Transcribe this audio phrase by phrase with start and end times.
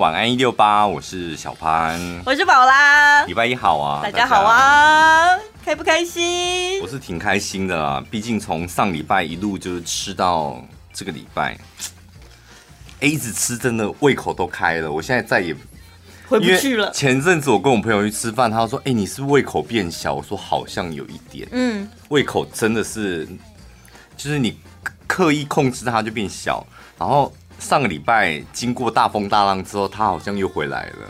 [0.00, 1.96] 晚安一六八，我是小潘，
[2.26, 3.24] 我是宝拉。
[3.26, 6.82] 礼拜一好啊，大家好啊，开不开心？
[6.82, 10.60] 我是挺开心的啦，毕竟从上礼拜一路就是吃到
[10.92, 11.56] 这个礼拜，
[12.98, 14.90] 哎，一直吃真的胃口都开了。
[14.90, 15.54] 我现在再也
[16.26, 16.90] 回不去了。
[16.90, 23.28] 前阵子我跟我朋友去吃饭，他说：“哎，你是胃口变小？”我说：“好像有一点。”嗯，胃口真的是，
[24.16, 24.58] 就是你
[25.06, 26.66] 刻意控制它就变小，
[26.98, 27.32] 然后。
[27.58, 31.08] 上个礼拜经过大风大浪之后，他好像又回来了。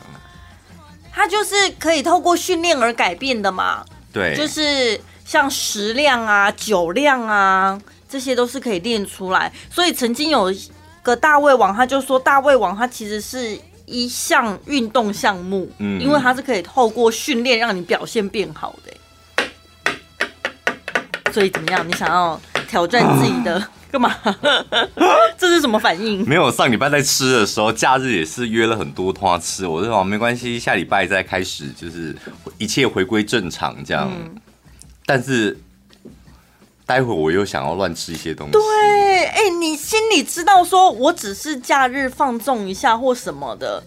[1.12, 3.84] 他就是可以透过训练而改变的嘛？
[4.12, 9.52] 对，就是像食量啊、酒量啊，这些都是可以练出来。
[9.70, 10.52] 所以曾经有
[11.02, 18.92] 个大胃王，他就说大胃王他其实是一项运动项目，嗯，因为他是可以透过训练让你表现变好的。
[21.32, 21.86] 所以怎么样？
[21.86, 22.40] 你想要
[22.74, 23.54] 挑战自己的？
[23.54, 24.12] 啊 干嘛？
[25.38, 26.28] 这是什么反应？
[26.28, 29.64] 没有，上礼拜在吃的时候，假日也是约了很多摊吃。
[29.64, 32.12] 我就说没关系，下礼拜再开始，就是
[32.58, 34.10] 一切回归正常这样。
[34.12, 34.34] 嗯、
[35.06, 35.56] 但是
[36.84, 38.52] 待会我又想要乱吃一些东西。
[38.54, 43.80] 对，哎、欸，你心里知道说我只是假日放纵一下或什么的。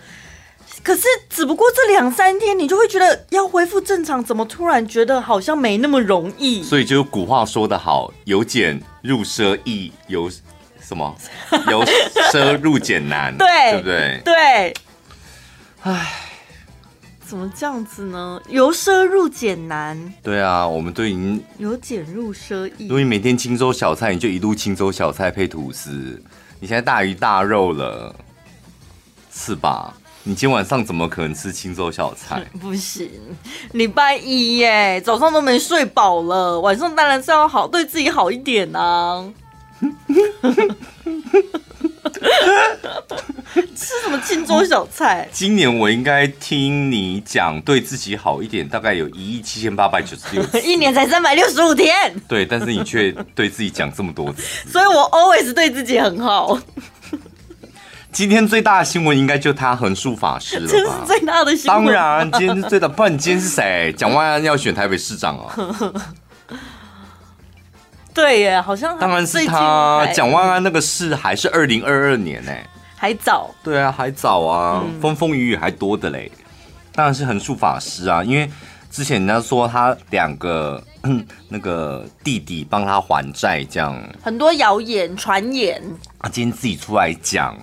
[0.83, 6.63] 可是，只不过这两三天，你就会觉得要恢复正常，怎么突然觉得好像没那么容易？
[6.63, 10.29] 所以就古话说得好，由俭入奢易，由
[10.79, 11.15] 什么？
[11.69, 11.83] 由
[12.31, 14.21] 奢入俭难， 对，对不对？
[14.23, 14.73] 对。
[15.81, 16.13] 唉，
[17.25, 18.41] 怎么这样子呢？
[18.47, 20.13] 由奢入俭难。
[20.23, 22.87] 对啊，我们都已经由俭入奢易。
[22.87, 26.21] 如果你每天清粥小菜，你就一路清粥小菜配吐司。
[26.59, 28.15] 你现在大鱼大肉了，
[29.33, 29.93] 是吧？
[30.23, 32.43] 你今晚上怎么可能吃青州小菜？
[32.59, 33.09] 不行，
[33.71, 39.23] 礼拜一耶，早上都没睡饱了，晚上当然是要好，对自己好一点啊。
[43.75, 45.27] 吃什么青州小菜？
[45.31, 52.13] 今年我应该听你讲对自己好一点，大概有一亿七千八百九十六， 一年才三百六十五天。
[52.27, 56.59] 对，但是你却对自己讲这么多次，所以我 always 对自己很好。
[58.17, 60.71] 今天最大的新闻应该就他横竖法师了吧？
[60.71, 61.85] 这是最大的新闻。
[61.85, 62.87] 当然，今天是最大。
[62.87, 63.93] 不然你今天是谁？
[63.95, 65.93] 蒋万安要选台北市长哦。
[68.15, 70.03] 对耶，好像当然是他。
[70.15, 72.51] 蒋万安那个事还是二零二二年呢，
[72.95, 73.53] 还早。
[73.63, 76.31] 对啊，还早啊，嗯、风风雨雨还多的嘞。
[76.93, 78.49] 当然是横竖法师啊，因为
[78.89, 80.83] 之前人家说他两个
[81.49, 85.79] 那个弟弟帮他还债，这样很多谣言传言。
[86.19, 87.55] 他今天自己出来讲。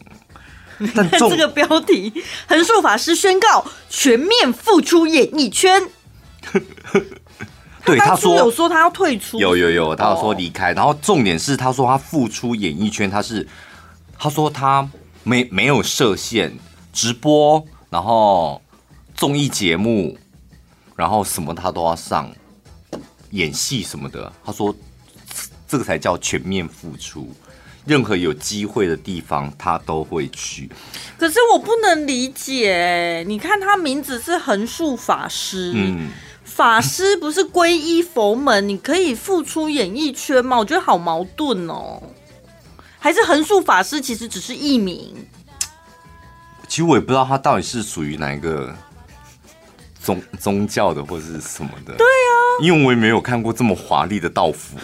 [0.94, 2.12] 但这个标题，
[2.46, 5.82] 横竖法师宣告全面复出演艺圈。
[7.84, 10.72] 对，他说有说他要退出，有有有，他有说离开。
[10.72, 13.46] 然后重点是，他说他复出演艺圈，他是
[14.18, 14.88] 他说他
[15.22, 16.56] 没没有设限，
[16.92, 18.62] 直播，然后
[19.14, 20.16] 综艺节目，
[20.96, 22.32] 然后什么他都要上，
[23.30, 24.32] 演戏什么的。
[24.44, 24.74] 他说
[25.68, 27.30] 这个才叫全面复出。
[27.84, 30.70] 任何有机会的地方，他都会去。
[31.18, 36.08] 可是我不能理解，你看他名字是横竖法师，嗯，
[36.44, 40.58] 法师不是皈依佛门，你可以复出演艺圈吗？
[40.58, 42.02] 我觉得好矛盾哦。
[42.98, 45.14] 还是横竖法师其实只是艺名？
[46.68, 48.74] 其实我也不知道他到底是属于哪一个。
[50.04, 52.23] 宗宗教的或者是什么的，对啊，
[52.60, 54.76] 因为我也没有看过这么华丽的道服，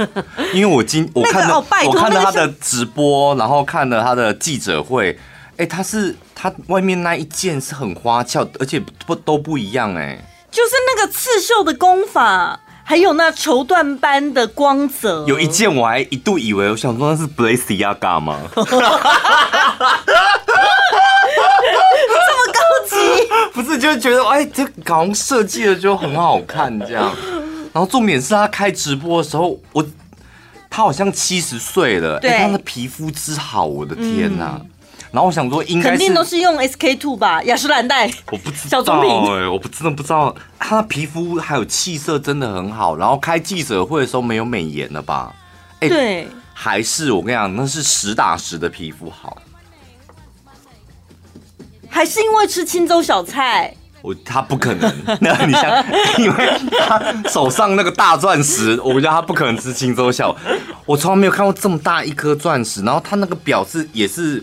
[0.54, 5.18] 因为我今我看到、我看到他的直播，然后看了他的记者会，
[5.56, 10.18] 哎，他是他外面那一件是很花俏，而且不都不一样哎，
[10.50, 18.40] 就是那个刺绣的功法，还有那绸缎般的光泽，有一件我还一度以为我想说那是 Balenciaga 吗？
[23.54, 27.14] 不是，就是觉得哎，这好像设计的就很好看这样。
[27.72, 29.86] 然后重点是他开直播的时候，我
[30.68, 34.56] 他好像七十岁了，哎，他的皮肤之好，我的天哪！
[34.60, 34.70] 嗯、
[35.12, 38.10] 然后我想说，应该肯定都是用 SK two 吧，雅诗兰黛。
[38.30, 42.96] 我不知道哎，我不真的不知道他的皮肤还有气色真的很好。
[42.96, 45.32] 然后开记者会的时候没有美颜了吧？
[45.80, 49.36] 哎，对，还是我跟你讲，那是实打实的皮肤好。
[52.00, 53.70] 还是因为吃青州小菜？
[54.00, 54.90] 我他不可能。
[55.20, 55.84] 那你想，
[56.16, 56.98] 因为他
[57.28, 60.34] 手上那个大钻石，我觉得他不可能吃青州小。
[60.86, 64.42] 我从来没有看过这么大一颗钻石，然后他那个表是也是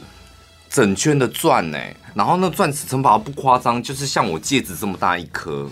[0.69, 1.80] 整圈的钻呢。
[2.13, 5.68] 然后那钻石城堡不夸张，就是像我戒指这么大一颗。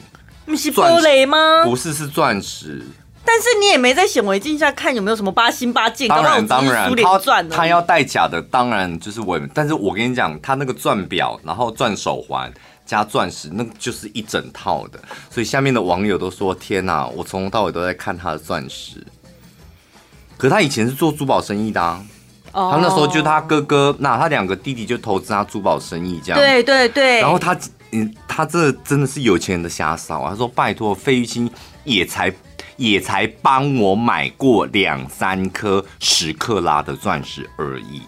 [0.48, 1.64] 你是玻璃吗？
[1.66, 2.84] 不是，是钻石。
[3.26, 9.40] 但是你也没在显微镜下看有没有什么八星八箭，当然当然，他他要戴假的，当然就是我。
[9.54, 12.54] 但是我跟你讲，他那个钻表，然后钻手环
[12.86, 15.00] 加钻石，那个就是一整套的。
[15.32, 19.04] 所以下面的网友都说：“天哪，我从头到尾都在看他的钻石。”
[20.38, 22.06] 可他以前是做珠宝生意的啊。
[22.52, 22.72] Oh.
[22.72, 26.40] 他那时候就他哥哥，那他两个弟弟就投资他珠宝生意这样。
[26.40, 27.20] 对对对。
[27.22, 27.58] 然后他，
[27.92, 30.30] 嗯，他这真的是有钱人的瞎骚啊。
[30.30, 31.50] 他说：“拜托，费玉清
[31.84, 32.32] 也才。”
[32.78, 38.02] 也才帮我买过两三颗十克拉的钻石而已。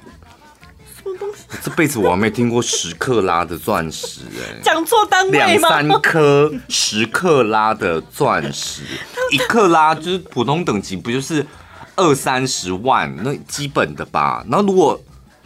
[0.86, 1.44] 什么东西？
[1.62, 4.62] 这辈子我还没听过十克拉的钻石哎、欸。
[4.64, 5.46] 讲错单位吗？
[5.46, 8.84] 两三颗十克拉的钻石，
[9.32, 11.46] 一克拉就是普通等级，不就是
[11.96, 14.44] 二三十万那基本的吧？
[14.50, 15.00] 然后如果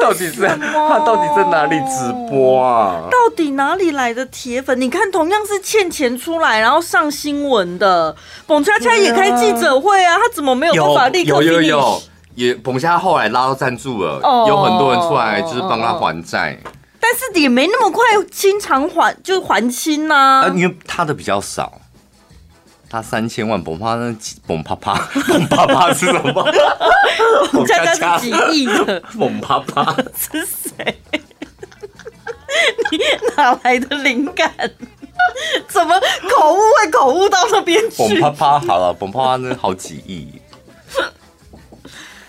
[0.00, 3.08] 到底是他到底在哪里直播啊？
[3.10, 4.80] 到底哪里来的铁粉？
[4.80, 8.14] 你看，同样是欠钱出来，然后上新闻的，
[8.46, 11.42] 彭恰恰也开记者会啊，他怎么没有办法立刻？
[11.42, 12.02] 有有有有，
[12.34, 16.58] 也彭恰恰后来拉到赞助了，哦，有很多人出来就是帮他还债，
[17.00, 21.80] 但是也没那么快清偿还就还清呐，啊，因为他的比较少。
[22.94, 24.14] 他三千万，崩啪那
[24.46, 24.94] 崩啪啪，
[25.26, 26.52] 崩 啪啪是什么？
[27.50, 31.00] 澎恰恰是几亿的，崩啪啪是谁？
[32.92, 32.98] 你
[33.36, 34.48] 哪来的灵感？
[35.66, 35.98] 怎么
[36.30, 37.96] 口误会口误到那边去？
[37.96, 40.28] 崩啪啪好了，崩啪啪那好几亿。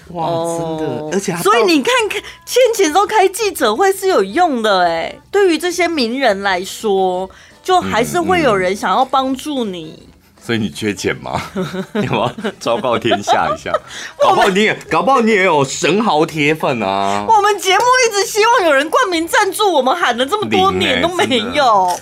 [0.07, 1.09] 哇，真的！
[1.11, 7.29] 而且所以你看看欠钱都开记者会是有用的哎，对于这些名人来说，
[7.61, 10.09] 就还是会有人想要帮助你。
[10.45, 11.41] 所以你缺钱吗？
[11.93, 13.71] 你要昭告天下一下，
[14.21, 17.25] 搞不好你也搞不好你也有神豪铁粉啊！
[17.27, 21.97] 我们节目一直希望有人冠名赞助，我们喊了这么多年都没有。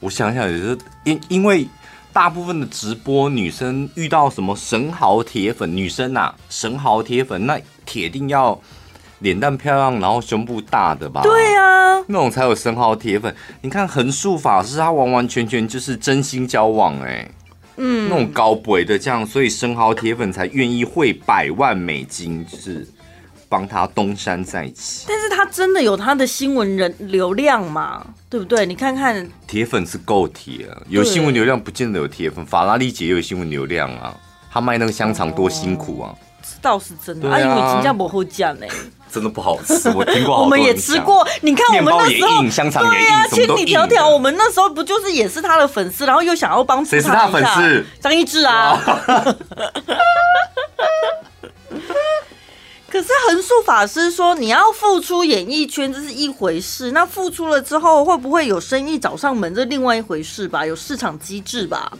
[0.00, 1.66] 我想想也是因因为
[2.12, 8.60] 大部分的直播女生遇到什么神豪铁粉，女生啊，神豪铁粉那铁定要
[9.20, 11.22] 脸蛋漂亮，然后胸部大的吧？
[11.22, 13.34] 对啊，那种才有神豪铁粉。
[13.62, 17.30] 你看横竖法师，他完完全全就是真心交往哎、欸。
[17.76, 22.86] 嗯，那种高贵的这样，所以生蚝铁粉才愿意汇百万美金，就是
[23.48, 25.06] 帮他东山再起。
[25.08, 28.06] 但是他真的有他的新闻人流量吗？
[28.28, 28.64] 对不对？
[28.64, 32.44] 你看看，铁粉是够铁啊，有新闻流量不见得有铁粉。
[32.46, 34.14] 法拉利姐也有新闻流量啊，
[34.50, 36.14] 他卖那个香肠多辛苦啊。
[36.42, 38.66] 这倒是真的，啊，因为新加坡好讲呢。
[39.12, 40.44] 真的不好吃， 我听过好多。
[40.44, 47.08] 我们也吃过，你看我们那时候，硬香肠也硬，对啊，千里迢迢，我们那时候不就是也是他的粉丝，然后又想要帮助他一下。
[47.08, 47.84] 谁是他粉丝？
[48.00, 48.80] 张一智啊。
[52.88, 60.66] 可是横竖法师说，你要付出演艺圈这是一回事，那付出了之后会不会有生意找上门，这另外一回事吧？
[60.66, 61.90] 有市场机制吧？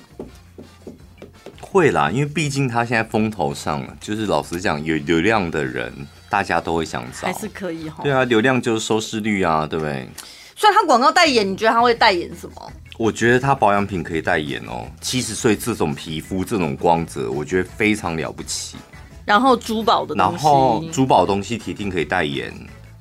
[1.60, 5.90] 会啦，因为毕竟他现在风头上了，就是老实讲，有流量的人。
[6.32, 8.02] 大家都会想找，还是可以哈。
[8.02, 10.08] 对啊，流量就是收视率啊，对不对？
[10.56, 12.72] 所以他广告代言，你觉得他会代言什么？
[12.96, 14.86] 我觉得他保养品可以代言哦。
[15.02, 18.78] 七十岁这种皮肤，这种光泽，我觉得非常了不起。
[19.26, 22.50] 然后珠宝的东西，然后珠宝东西铁定可以代言。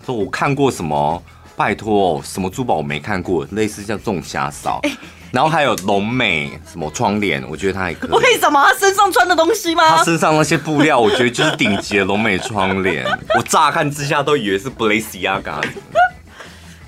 [0.06, 1.24] 说我看过什么？
[1.56, 3.48] 拜托，什么珠宝我没看过？
[3.52, 4.82] 类似像这种瞎扫。
[4.84, 4.92] 欸
[5.32, 8.12] 然后还有龙美什么窗帘，我觉得他还可以。
[8.12, 9.98] 为什么他身上穿的东西吗？
[9.98, 13.06] 他身上那些布料，我觉得就是顶级的龙美窗帘。
[13.38, 15.64] 我乍看之下都以为是 Balenciaga。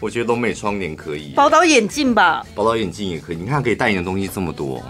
[0.01, 1.29] 我觉得龙美窗帘可以。
[1.29, 3.37] 宝岛眼镜吧，宝岛眼镜也可以。
[3.37, 4.83] 你看可以代言的东西这么多，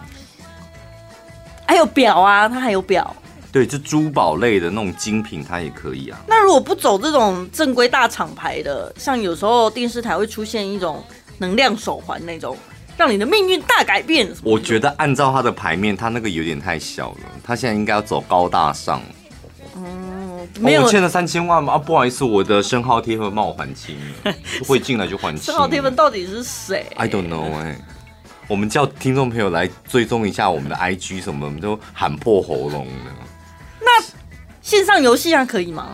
[1.67, 3.15] 还有表啊，他还有表。
[3.51, 6.19] 对，就珠宝类的那种精品，它也可以啊。
[6.27, 11.03] 那如果不走这种正规大厂牌的，像有时候电视台会出现一种
[11.37, 12.57] 能量手环那种。
[12.97, 14.29] 让你的命运大改变。
[14.43, 17.17] 我觉得按照他的牌面，他那个有点太小了。
[17.43, 19.01] 他现在应该要走高大上。
[19.75, 21.73] 嗯，没有、欠了三千万吗？
[21.73, 24.33] 啊，不好意思，我的生蚝贴分帮我还清了，
[24.67, 25.45] 会进来就还清。
[25.45, 27.77] 生蚝贴分到底是谁？I don't know 哎、欸。
[28.47, 33.11] 我们叫听众朋友来追踪一下我们的 IG 什么，我们都喊破喉咙的。
[33.79, 34.03] 那
[34.61, 35.91] 线上游戏还可以吗？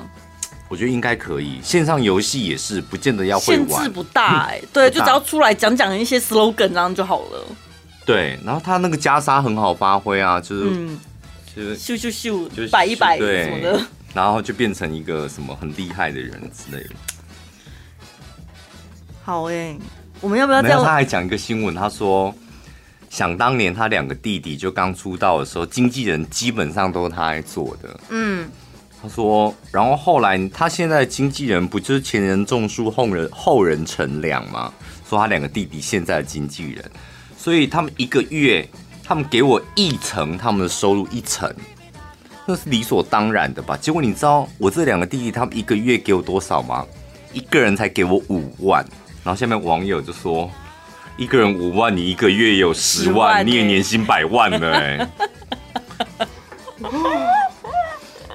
[0.69, 3.67] 我觉得应该可以，线上游戏也是，不见得要会玩。
[3.67, 7.43] 限制不大哎、欸， 对，就只要出来讲讲一些 slogan 这样就好了。
[8.05, 10.99] 对，然后他那个袈裟很好发挥啊，就是、嗯、
[11.55, 13.81] 就是咻咻咻，就是摆一摆什么的，
[14.13, 16.89] 然后就变成一个什么很厉害的人之类的。
[19.23, 19.79] 好哎、欸，
[20.21, 20.69] 我们要不要再？
[20.69, 22.33] 他还讲一个新闻，他说，
[23.09, 27.99] 想当年他两个弟弟就刚出道的时候，经纪人基本上都是他来做的。
[28.09, 28.49] 嗯，
[29.01, 34.73] 他说，然后后来他现在的经纪人不就是前人种树，后人后人乘凉吗？
[35.07, 36.91] 说他两个弟弟现在的经纪人。
[37.37, 38.67] 所以他们一个月，
[39.01, 41.49] 他们给我一成，他们的收入一成，
[42.45, 43.77] 那是理所当然的吧？
[43.77, 46.85] 结果你知道我这两个弟弟，他们一个月给我多少吗？
[47.31, 48.85] 一个人才给我五万。
[49.23, 50.51] 然后下面网友就说
[51.15, 55.07] ：“一个人五万，你一个月有十万，欸、你也年薪百万了哎、欸。”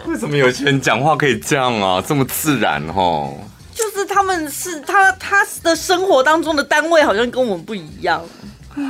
[0.06, 2.02] 为什么有钱人讲话可以这样啊？
[2.06, 3.34] 这么自然哦？
[3.74, 8.22] 就是他们是他他的生活当中的单位好像跟我们不一样。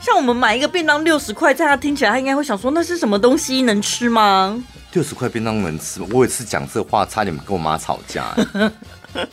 [0.00, 4.62] 像我们买一个便当六十块，在他听起来，他应该会想说，那是什么东西，能吃吗？
[4.92, 6.06] 六十块便当能吃吗？
[6.10, 8.34] 我有一次讲这话，差点跟我妈吵架，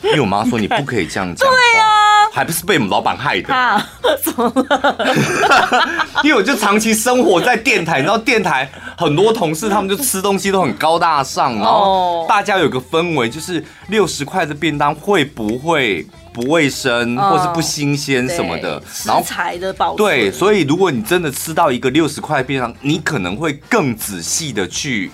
[0.02, 1.46] 因为我妈说你不可以这样讲。
[1.46, 3.54] 对啊，还不是被我们老板害的。
[3.54, 3.86] 啊，
[4.24, 5.98] 怎么了？
[6.24, 16.06] 因为我就长期生活在电台，你知道电台很多同事他们就吃东西都很高大上，然后大家有个氛围，就是六十块的便当会不会？
[16.34, 19.98] 不卫生，或是不新鲜什么的，然后食材的保存。
[19.98, 25.10] 对，所以如果你真的吃到一个六十块便当，你可能会更仔细的去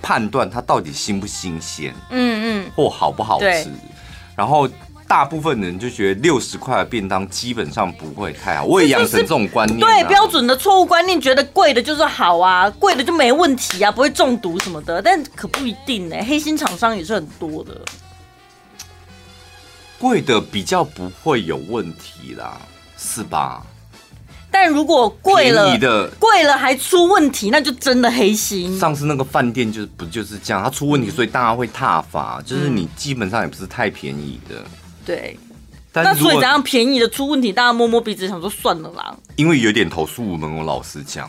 [0.00, 3.66] 判断它到底新不新鲜，嗯嗯，或好不好吃。
[4.36, 4.68] 然后
[5.10, 9.80] 大部分人就觉得六十块的便当基本上不会太好，我也养成这种观念。
[9.80, 16.14] 对，标准的错误观念，觉得贵的就是好啊，贵的就没问题啊，不会中毒什么的，但可不一定呢。
[16.28, 17.80] 黑心厂商也是很多的。
[19.98, 22.60] 贵的比较不会有问题啦，
[22.96, 23.66] 是吧？
[24.48, 25.76] 但如果贵了，
[26.20, 28.78] 贵了还出问题，那就真的黑心。
[28.78, 32.40] 上次那个饭店就是不就是这样，它出问题，所以大家会踏伐。
[32.46, 34.64] 就是你基本上也不是太便宜的，
[35.04, 35.38] 对。
[35.92, 39.16] 那所以怎样便宜的出问题，大家摸摸鼻子想说算了啦。
[39.34, 41.28] 因为有点投诉无门，我老实讲，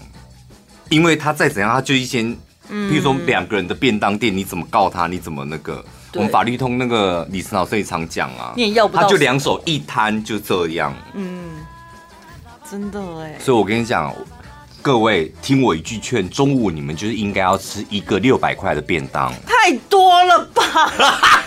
[0.90, 2.22] 因为他再怎样，他就一些，
[2.70, 5.08] 比如说两个人的便当店，你怎么告他？
[5.08, 5.84] 你怎么那个？
[6.14, 10.94] 我们法律通那个李晨老师也常讲啊，你也要不到，他就两手一摊就这样。
[11.16, 11.54] 嗯，
[12.70, 13.40] 真的哎。
[13.40, 14.14] 所以我跟你讲，
[14.82, 19.32] 各位听我一句劝，中午你们就是应该要吃一个六百块的便当。
[19.46, 20.64] 太多了吧？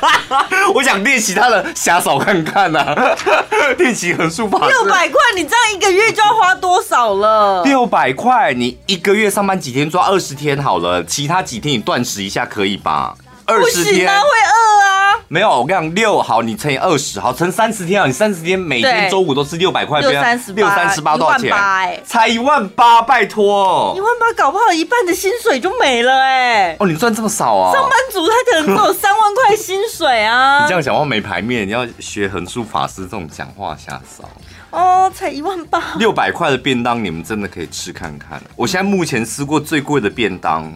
[0.73, 3.17] 我想练习他的瞎扫看看啊，
[3.77, 4.69] 练习横竖法。
[4.69, 7.65] 六百块，你这样一个月就要花多少了？
[7.65, 9.91] 六百块，你一个月上班几天？
[9.91, 13.17] 抓二十天好了，其他几天你断食一下可以吧？
[13.47, 15.21] 二十天会饿啊！
[15.29, 18.07] 没有，我跟你讲，六好，你乘以二十，好，乘三十天啊！
[18.07, 21.55] 你三十天每天周五都是六百块，六三十八，六三十八多少钱？
[21.55, 23.95] 欸、才一万八，拜托！
[23.97, 26.77] 一万八搞不好一半的薪水就没了哎、欸！
[26.79, 27.73] 哦，你赚这么少啊？
[27.73, 30.63] 上班族他可能只有 三万块薪水啊！
[30.63, 34.25] 你这样讲话没牌面，你要学横竖法师这种讲话下手
[34.71, 35.11] 哦！
[35.15, 38.41] 才一万八，六百块的便当，你们真的可以吃看看。
[38.57, 40.73] 我现在目前吃过最贵的便当，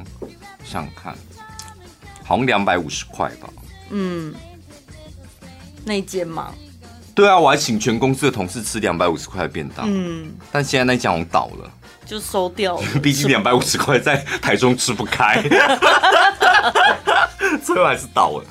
[0.64, 1.14] 想看。
[2.28, 3.48] 好像两百五十块吧。
[3.88, 4.34] 嗯，
[5.82, 6.52] 那一间吗？
[7.14, 9.86] 对啊，我还请全公司的同事吃两百五十块的便当。
[9.88, 11.70] 嗯，但现在那家我倒了，
[12.04, 12.82] 就收掉了。
[13.02, 15.40] 毕竟两百五十块在台中吃不开，
[17.64, 18.44] 最后还是倒了。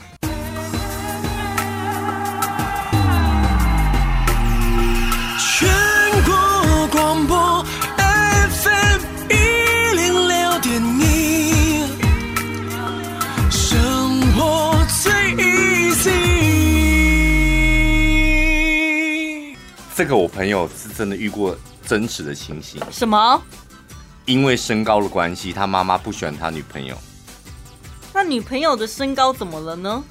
[19.97, 22.79] 这个我朋友是真的遇过真实的情形。
[22.91, 23.41] 什么？
[24.25, 26.95] 因为身高的关系，他妈妈不喜欢他女朋友。
[28.13, 30.03] 那女朋友的身高怎么了呢？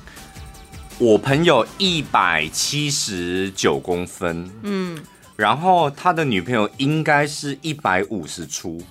[0.99, 5.01] 我朋友一百七十九公分，嗯，
[5.37, 8.83] 然后他的女朋友应该是一百五十出，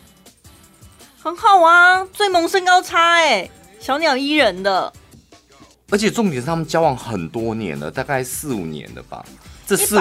[1.22, 3.50] 很好啊，最萌身高差哎，
[3.82, 4.94] 小鸟依人的。
[5.90, 9.26] 而且重点是他们交往很多年了，大概四五年了吧。
[9.66, 9.98] 这四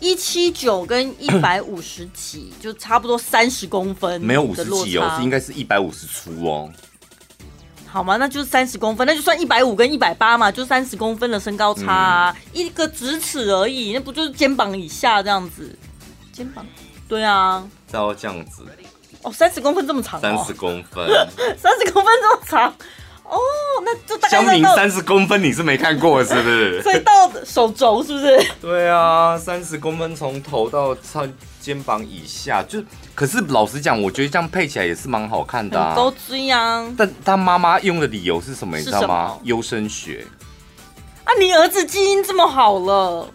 [0.00, 6.70] 一七九跟一百五十几， 就差不多三十公分，没有五十几哦，是应该是一百五十出哦。
[7.86, 8.16] 好吗？
[8.18, 15.74] 那就是三十公分，那就算一百五跟一百八嘛，就三十公分的身高差啊，嗯、一个直尺而已，那不就是肩膀以下这样子？
[16.30, 16.66] 肩膀？
[17.08, 18.66] 对啊，要这样子。
[19.22, 21.08] 哦，三十公分这么长，哦，三十公分，
[21.56, 22.74] 三十公分这么长。
[23.28, 23.38] 哦，
[23.84, 26.80] 那就大概乡民三十公分，你是没看过是不是？
[26.84, 27.12] 所以到
[27.44, 28.46] 手肘是不是？
[28.60, 31.26] 对啊，三十公分从头到差
[31.60, 32.82] 肩膀以下，就
[33.14, 35.94] 可是老实讲，我觉得这样配起来也是蛮好看的啊。
[35.94, 36.94] 都这样。
[36.96, 38.78] 但他妈妈用的理由是什么？
[38.78, 39.36] 你知道吗？
[39.42, 40.26] 优生学。
[41.24, 43.28] 啊，你儿子基因这么好了，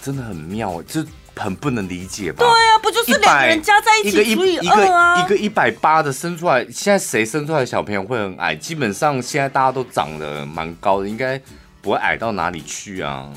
[0.00, 1.04] 真的很妙，就。
[1.34, 2.38] 很不能理解吧？
[2.38, 5.24] 对啊，不就是两个人加在一起除以二啊？
[5.24, 8.54] 一个一百八的生出来，现在谁生出来的小朋友会很矮？
[8.54, 11.40] 基本上现在大家都长得蛮高的，应该
[11.80, 13.32] 不会矮到哪里去啊。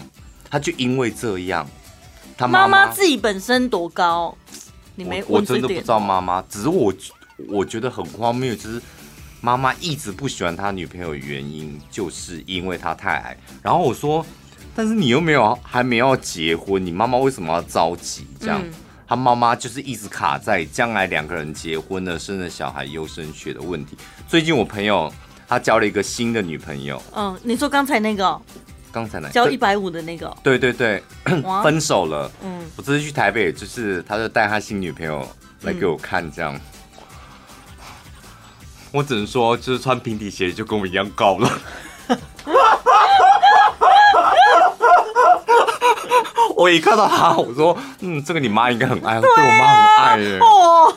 [0.49, 1.67] 他就因为这样，
[2.37, 4.37] 他妈妈自己本身多高？
[4.95, 6.93] 你没我，我真的不知道妈妈，只是我
[7.47, 8.81] 我觉得很荒谬，就是
[9.41, 13.37] 妈妈一直不喜欢他女朋友的原因，就是因为他太矮。
[13.61, 14.25] 然后我说。
[14.75, 18.27] 但是你又没有还没有结婚，你妈妈为什么要着急？
[18.39, 18.61] 这样，
[19.07, 23.95] 他妈妈就是一直卡在将来两个人结婚了，生了小孩优生学的问题。
[24.27, 25.09] 最近我朋友
[25.47, 27.01] 他交了一个新的女朋友。
[27.15, 28.41] 嗯，你说刚才那个？
[28.91, 30.35] 刚才那个交一百五的那个？
[30.43, 31.01] 对对对，
[31.63, 32.31] 分手了。
[32.43, 35.25] 嗯，我这次去台北，就是他就带他新女朋友
[35.61, 36.53] 来给我看，这样。
[36.53, 36.61] 嗯、
[38.91, 41.49] 我只能说，就是穿平底鞋就跟我一样高了。
[46.55, 50.95] 我一看到他，我说：“嗯，这个你妈应该很爱，对，我妈很爱耶。”哦，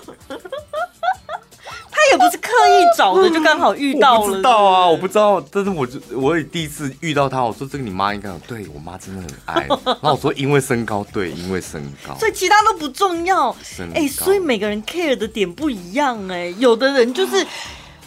[1.90, 4.20] 他也不是刻意找的，就刚好遇到了。
[4.20, 13.50] 我不知道啊，我不知道，但是我就我也第一次遇到他，我说：“这个你妈应该很对我妈真的很爱。”然后我说：“因为身高，对，因为身高，所以其他都不重要。”
[13.94, 17.44] 哎、欸，所以每个人 care 的点不一样哎，有的人就是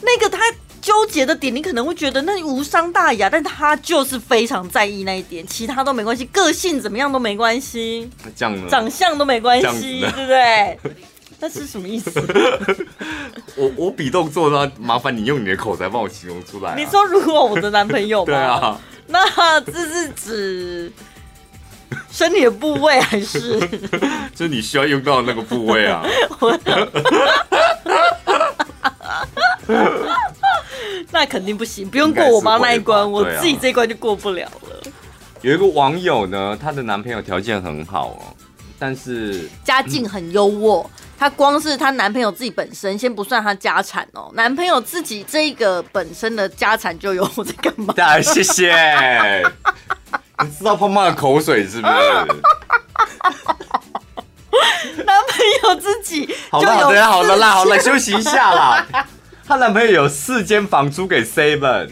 [0.01, 0.39] 那个他。
[0.81, 10.79] 纠结的点，你可能会觉得那无伤大雅，但他就是非常在意那一点，其他都没关系，个性怎么样都没关系，这样长相都没关系，对不对？
[11.39, 12.11] 那是什么意思？
[13.57, 14.71] 我我比动作呢？
[14.79, 16.75] 麻烦你用你的口才帮我形容出来啊。
[16.77, 18.25] 你说如果我的男朋友吗？
[18.31, 20.91] 对啊，那这是指
[22.11, 23.59] 身体的部位还是？
[24.35, 26.05] 就是你需要用到的那个部位啊。
[31.11, 34.91] 那肯定不行，不用过我妈那一关，我自己这一关就过不了了。
[35.41, 38.21] 有一个网友呢，她的男朋友条件很好哦，
[38.77, 40.85] 但是家境很优渥。
[41.17, 47.93] 她光是她男朋友自己本身，先不算她家产哦，男朋友自己这个本身的家产就有我在干嘛？
[47.95, 49.43] 对， 谢谢。
[50.43, 51.93] 你知道胖胖的口水是不是？
[55.05, 58.85] 男朋友自己好了，好了，好了啦，好了，休息一下啦。
[59.51, 61.89] 她男朋友有四间房租给 Seven，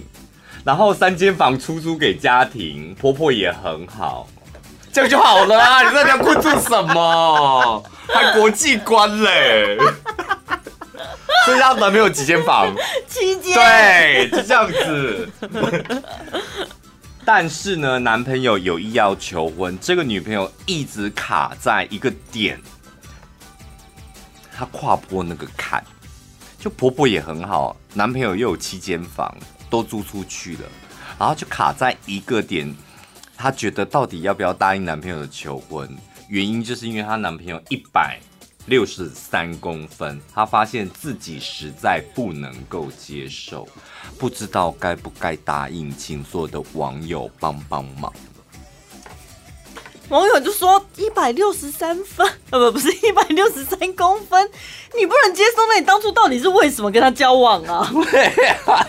[0.64, 4.30] 然后三间房出租给家庭，婆婆也很好，
[4.94, 5.84] 这样就好了啊！
[5.84, 7.84] 你在这边困住什么？
[8.08, 9.78] 还国际观嘞？
[11.46, 12.74] 所以她男朋友几间房？
[13.06, 13.54] 七间。
[13.54, 15.30] 对，就这样子。
[17.26, 22.58] 但是呢，男朋友有意要求婚，这个女朋友一直卡在一个点，
[24.56, 25.84] 她跨不过那个坎。
[26.60, 29.34] 就婆婆也很好，男朋友又有七间房，
[29.70, 30.64] 都租出去了，
[31.18, 32.76] 然后就卡在一个点，
[33.38, 35.90] 她觉得到底要不要答应男朋友的求婚？
[36.28, 38.20] 原因就是因为她男朋友一百
[38.66, 43.66] 六十三公分，她发现自己实在不能够接受，
[44.18, 48.14] 不知道该不该答应，请所有的网友帮帮忙。
[50.10, 54.50] 网友就说一百六十三分，呃不不是一百六十三公分，
[54.98, 57.90] 你不能接受，那你当初到底是为什么跟他交往啊？
[58.12, 58.26] 对
[58.66, 58.88] 啊，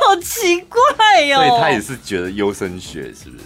[0.00, 1.46] 好奇怪哟、哦。
[1.46, 3.44] 所以他也是觉得优生学是不是？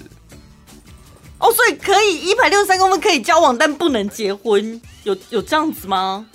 [1.38, 6.26] 哦，所以可以一百六十三公分可以交往，但不能结婚，有有这样子吗？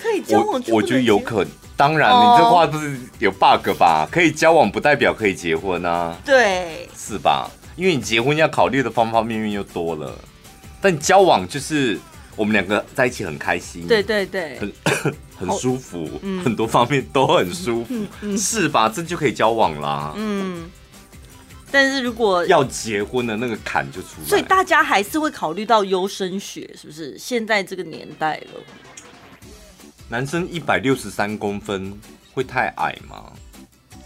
[0.00, 1.48] 可以交往，我我觉得有可能。
[1.76, 4.06] 当然，你这话不是有 bug 吧？
[4.12, 6.14] 可以交往不代表可以结婚啊。
[6.26, 7.50] 对，是吧？
[7.76, 10.16] 因为你结婚要考虑的方方面面又多了。
[10.80, 11.98] 但交往就是
[12.36, 14.72] 我们两个在一起很开心，对对对，很
[15.48, 18.88] 很舒服，嗯、很多方面都很舒服，是吧？
[18.88, 20.14] 这就可以交往啦。
[20.16, 20.70] 嗯。
[21.72, 27.16] 但是如果要结婚的那个坎就出来，所以大家还是会考虑到优生学，是不是？
[27.18, 28.60] 现在这个年代了。
[30.08, 31.96] 男生一百六十三公分
[32.34, 33.32] 会太矮吗？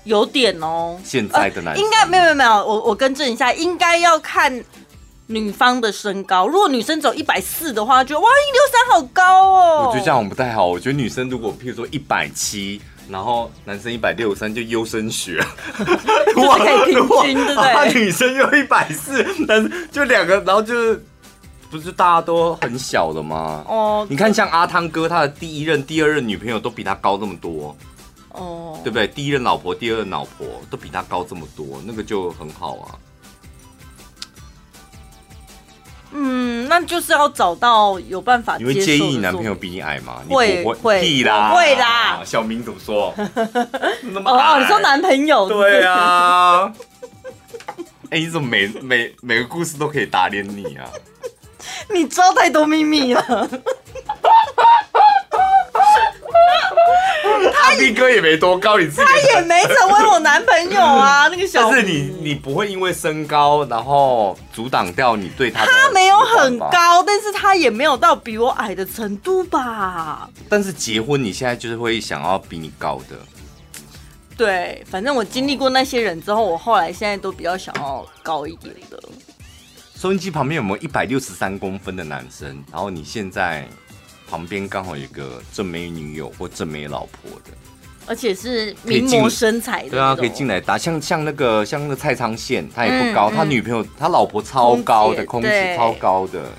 [0.04, 0.96] 有点哦。
[1.04, 4.64] 现在的男生、呃、应该没有没有没有，我我更正一下，应该要看
[5.26, 6.46] 女方的身高。
[6.46, 9.86] 如果女生走一百四的话，觉得哇一六三好高哦。
[9.86, 10.66] 我觉得这样不太好。
[10.66, 15.38] 我觉得女生如果譬如说一百七，然后男生一百六十三，就优生学，
[15.76, 17.94] 就是可以平均，对不对？
[17.94, 21.04] 女生又一百四，男生就两个，然后就是
[21.70, 23.64] 不是大家都很小的吗？
[23.68, 27.76] 哦，你看像阿汤哥，他的第一任、第二任女朋友都比他高那么多。
[28.30, 29.08] 哦，对不对？
[29.08, 32.94] 第一任老婆、第二任老婆都比他高这么多，那个就很好啊。
[36.12, 38.56] 嗯，那就是要找到有办法。
[38.56, 40.22] 你会介意你男朋友比你矮吗？
[40.28, 42.22] 会会屁啦，会啦。
[42.24, 43.12] 小明怎么说？
[44.02, 45.48] 那么哦，你说男朋友？
[45.48, 46.72] 对啊。
[48.10, 50.86] 哎，你怎么每每每个故事都可以打脸你啊？
[51.92, 53.48] 你知道太多秘密了。
[57.94, 61.28] 哥也没多高，你自己他也没成为我男朋友啊。
[61.32, 65.70] 那个小，但是你你不会因为身高然后阻挡掉你对他的。
[65.70, 70.28] 他没有很高，但是他也没有到比我矮的程度吧。
[70.48, 73.16] 但是结婚，你现在就是会想要比你高的。
[74.36, 79.00] 对，反正我经历过那些人之后，我后来现在都比较想要高一点的。
[79.96, 82.62] 收音机旁边有没有一百六十三公分的男生？
[82.70, 83.66] 然后你现在？
[84.28, 87.50] 旁边刚好有一个正妹女友或正妹老婆的，
[88.06, 90.76] 而且是名模身材的，对啊，可以进来打。
[90.76, 96.50] 像像那个像那个蔡昌宪，他也不高，嗯、他女朋友他老婆超高的，空姐超高的，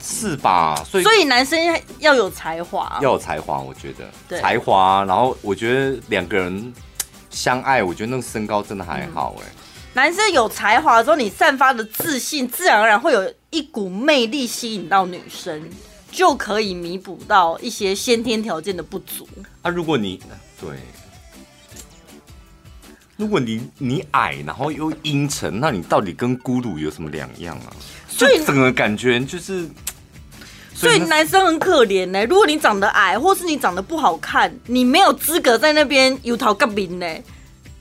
[0.00, 0.74] 是吧？
[0.84, 1.58] 所以所以男生
[1.98, 5.04] 要有才华，要有才华，我觉得对才华。
[5.04, 6.72] 然后我觉得两个人
[7.30, 9.52] 相爱，我觉得那个身高真的还好哎、欸。
[9.94, 15.62] 男生有才华之后，你散发的自信，自然而然会有一股魅力吸引到女生。
[16.12, 19.26] 就可以弥补到一些先天条件的不足。
[19.62, 20.20] 啊，如果你
[20.60, 20.70] 对，
[23.16, 27.72] 如果你你矮，然后又阴沉，那你到底跟孤独有什么两样啊？
[28.06, 29.66] 所以整个感觉就是，
[30.74, 32.24] 所以男生很可怜呢。
[32.26, 37.06] 如果你长得矮，或是你长得不好看，你没有资格在那边油桃革命呢。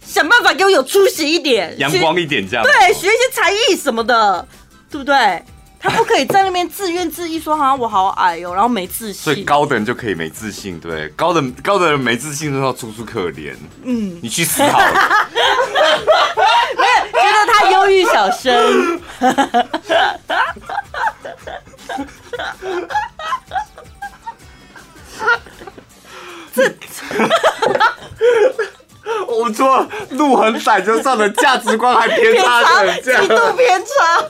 [0.04, 4.48] 想办法给我有出息一点，阳光一点，这样对，学一些才艺什么的，
[4.90, 5.44] 对不对？
[5.82, 9.24] 他不可以在那边自怨自艾，说好像我好矮哦，然后没自信。
[9.24, 13.56] 所以高的人就可以没自信，对，高的高的人没自信，就要楚楚可怜。
[13.84, 14.94] 嗯，你去死好了。
[16.78, 19.02] 没有，觉得他忧郁小生。
[26.54, 26.72] 这，
[29.28, 34.24] 我错，路很窄就算了，价值观还偏差的，极度偏差。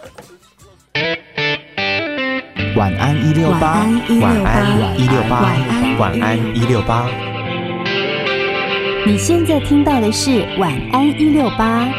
[2.76, 3.86] 晚安一六八，
[4.22, 5.42] 晚安一六八，
[6.00, 7.10] 晚安一六八。
[9.06, 11.90] 你现在听到的是晚安一六八。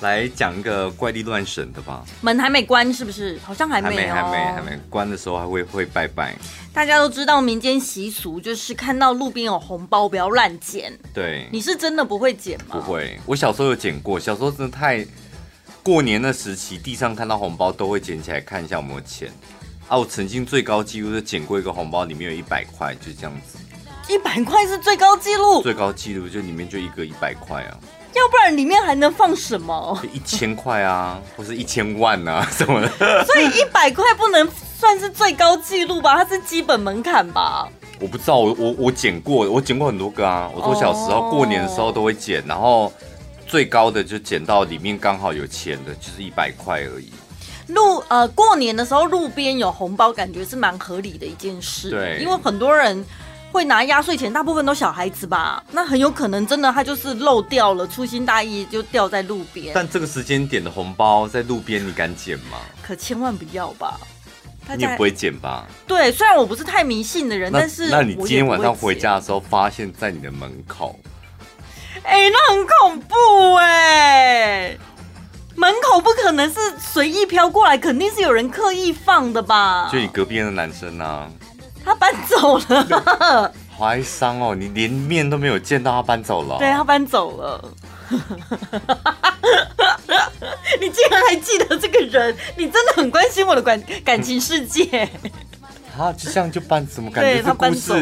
[0.00, 2.02] 来讲一个怪力乱神的吧。
[2.22, 3.38] 门还没关是不是？
[3.44, 6.34] 好像还没、哦、还没，还没，还没关的时候还会会拜拜。
[6.72, 10.90] 大家都知道民间习俗就是看到路边有红包不要乱捡。
[11.12, 12.76] 对，你是真的不会捡吗？
[12.76, 15.06] 不会，我小时候有捡过，小时候真的太。
[15.84, 19.28] 过年的时期，地上看到红包都会捡起来看一下有没有钱。
[19.88, 23.58] 啊，我曾经最高纪录是捡过一个红包，里面有一百块，就这样子。
[24.08, 25.60] 一百块是最高纪录？
[25.60, 27.76] 最高纪录就里面就一个一百块啊。
[28.14, 30.00] 要不然里面还能放什么？
[30.12, 32.88] 一千块啊，或是一千万啊 什么的。
[33.24, 36.14] 所以一百块不能算是最高纪录吧？
[36.14, 37.68] 它是基本门槛吧？
[37.98, 40.48] 我不知道，我我我捡过，我捡过很多个啊。
[40.54, 42.92] 我说小时候过年的时候都会捡，然后。
[43.52, 47.12] 最高的就捡到里面刚好有钱的，就是一百块而已。
[47.66, 51.90] 路呃，过年的时候路边有红包，感觉是蛮合理的一件事。
[51.90, 53.04] 对，因为很多人
[53.50, 59.72] 会拿压岁钱，大部分都小孩子吧，那很有可能真的他就是漏掉了，粗心大意就掉在路边。
[59.74, 62.56] 但这个时间点的红包在路边，你敢捡吗？
[62.82, 64.00] 可千万不要吧！
[64.74, 65.66] 你也不会捡吧？
[65.86, 70.98] 对，虽然我不是太迷信的人，但是那你今天晚上回家的时候，发现在你的门口。
[72.02, 73.66] 哎、欸，那很恐怖哎、
[74.68, 74.78] 欸！
[75.54, 79.88] 门口不可能是随意飘过来，肯定是有人刻意放的吧？
[79.92, 81.28] 就你隔壁的男生啊，
[81.84, 84.54] 他搬走了，好哀伤哦！
[84.54, 86.58] 你连面都没有见到，他搬走了。
[86.58, 87.62] 对，他搬走了。
[90.80, 92.34] 你竟然还记得这个人？
[92.56, 95.08] 你真的很关心我的感感情世界。
[95.96, 97.92] 啊，就这样就搬，怎么感觉这故事？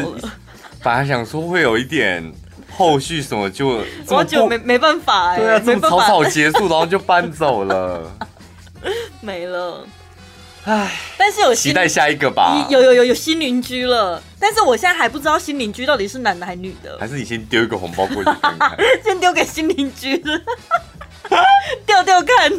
[0.81, 2.33] 本来想说会有一点。
[2.75, 8.11] 后续什么就我就没没办法哎、欸，对啊，这么草草结束，然后就搬走了，
[9.21, 9.85] 没了，
[10.65, 10.91] 唉。
[11.17, 20.21] 但是有期待下一个吧，有有有有新邻居了，但是我现在还不知道新邻居到底是男的还是女的，还是你先丢一个红包过去看看， 先丢给新邻居。
[21.85, 22.51] 钓钓看。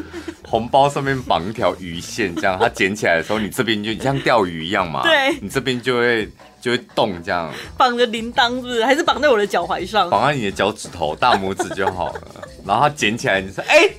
[0.45, 5.03] 红包上面绑一条鱼线，这样它捡起来的时候，你这边就像钓鱼一样嘛。
[5.03, 6.29] 对你这边就会
[6.63, 8.85] 就会动，这样绑着铃铛是不是？
[8.85, 10.09] 还是绑在我的脚踝上？
[10.09, 12.21] 绑在你的脚趾头、大拇指就好了。
[12.65, 13.97] 然后他捡起来，你说哎、欸，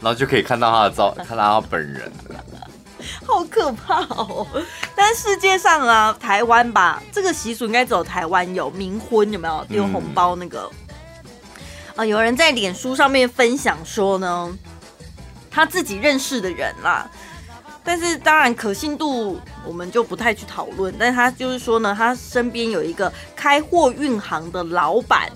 [0.00, 2.44] 然后就可以看到他的照， 看到他本人了。
[3.24, 4.46] 好可怕哦！
[4.96, 10.62] 但世界上啊，台湾吧，这个习俗应该只有台湾有冥婚，有没有丢红包那个？
[10.62, 14.52] 啊、嗯呃，有人在脸书上面分享说呢。
[15.54, 17.06] 他自己认识的人啦，
[17.84, 20.94] 但是当然可信度我们就不太去讨论。
[20.98, 25.30] 但是他就是说呢，他身边有一个开货运行的老板，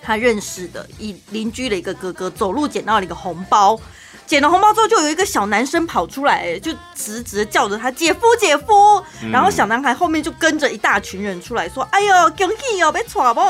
[0.00, 3.78] 他认识的一邻居的一个哥哥，走路捡到了一个红包，
[4.26, 13.40] 捡了红包之后，就有一个小男生跑出来，就直直的叫着他姐夫姐夫，然后小男孩后面就跟着一大群人出来说：“哎呦，恭喜哦，别闯不？”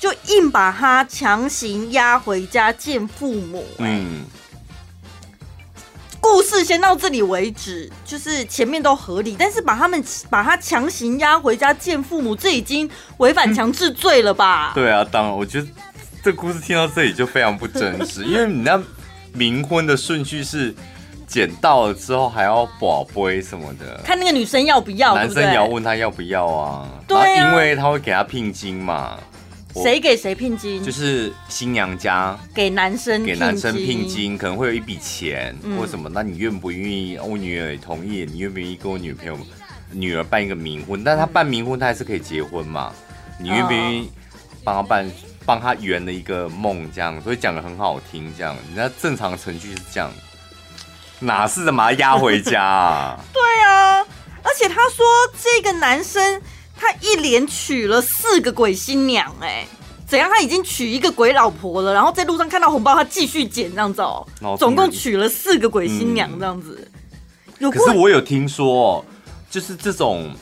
[0.00, 3.64] 就硬把他强行押回家见父母。
[3.78, 4.24] 嗯。
[6.24, 14.72] 故事先到这里为止，就是前面都合理，但是把他们把他强行押回家见父母，这已经违反强制罪了吧？
[14.74, 15.68] 对啊，当然，我觉得
[16.22, 18.82] 这故事听到这里就非常不真实，因为你那
[19.36, 20.74] 冥婚的顺序是
[21.26, 26.88] 捡到了之后还要宝贝什么的，看那个女生要不要，男生也要问他要不要啊？
[27.06, 29.18] 对啊，因为他会给他聘金嘛。
[29.82, 30.82] 谁给谁聘金？
[30.82, 36.08] 就是新娘家给男生给男生聘金，可能会有一笔钱或什么。
[36.08, 37.18] 那你愿不愿意？
[37.18, 39.36] 我女儿也同意，你愿不愿意跟我女朋友
[39.90, 41.02] 女儿办一个冥婚？
[41.02, 42.92] 但是他办冥婚，她还是可以结婚嘛？
[43.40, 44.10] 你愿不愿意
[44.62, 45.10] 帮她办，
[45.44, 46.88] 帮她圆了一个梦？
[46.92, 48.32] 这样，所以讲的很好听。
[48.38, 50.10] 这样，人家正常程序是这样，
[51.18, 53.20] 哪是把他押回家啊？
[53.34, 53.98] 对啊，
[54.42, 55.04] 而且他说
[55.42, 56.40] 这个男生。
[56.76, 59.66] 他一连娶了四个鬼新娘，哎，
[60.06, 60.28] 怎样？
[60.30, 64.26] 他已经娶一个鬼老婆了，然后在路上看到红包，他继续捡这样子哦，
[64.58, 66.90] 总共娶了四个鬼新娘这样子。
[67.58, 69.04] 有可是我有听说，
[69.48, 70.34] 就是这种，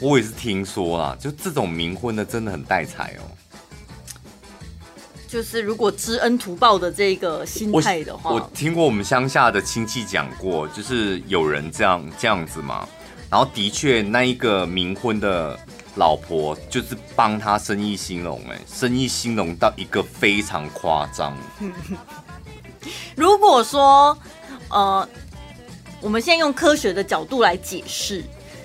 [0.00, 3.26] 我也是听说啊，就这种冥婚的真的很带财哦。
[5.26, 12.88] 就是如果知恩图报的这个心态的话，我，我听过我们乡下的亲戚讲过，就是有人这样这样子嘛。
[13.34, 15.58] 然后的确，那一个冥婚的
[15.96, 21.36] 老婆就是帮他生意兴隆，哎，生意兴隆到一个非常夸张。
[23.16, 24.16] 如果说，
[24.68, 25.08] 呃，
[26.00, 28.22] 我们现在用科学的角度来解释，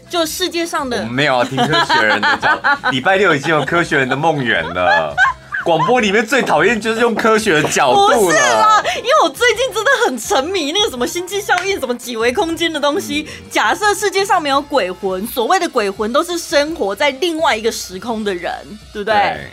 [0.08, 5.16] 就世界上的，没有啊听科学人的角度， 礼拜六已经有科学人的梦圆了。
[5.66, 8.18] 广播里面最讨厌就是用科学的角度了。
[8.18, 13.28] 不是啦，因为我最近真的很沉迷那个什么星际效应、什么几维空间的东西。
[13.52, 18.52] 假设世界上没有鬼魂，所谓的鬼魂都是生活在另外一个时空的人，
[18.94, 19.14] 对不对？
[19.14, 19.50] 对。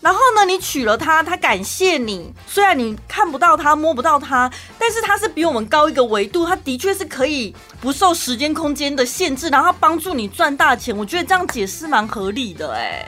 [0.00, 2.32] 然后呢，你娶了她，她感谢你。
[2.46, 10.96] 虽然你看不到她、摸不到她，但是她是比我们高一个维度，她的确是可以不受时间空间的限制，然后帮助你赚大钱。
[10.96, 13.06] 我觉得这样解释蛮合理的，哎。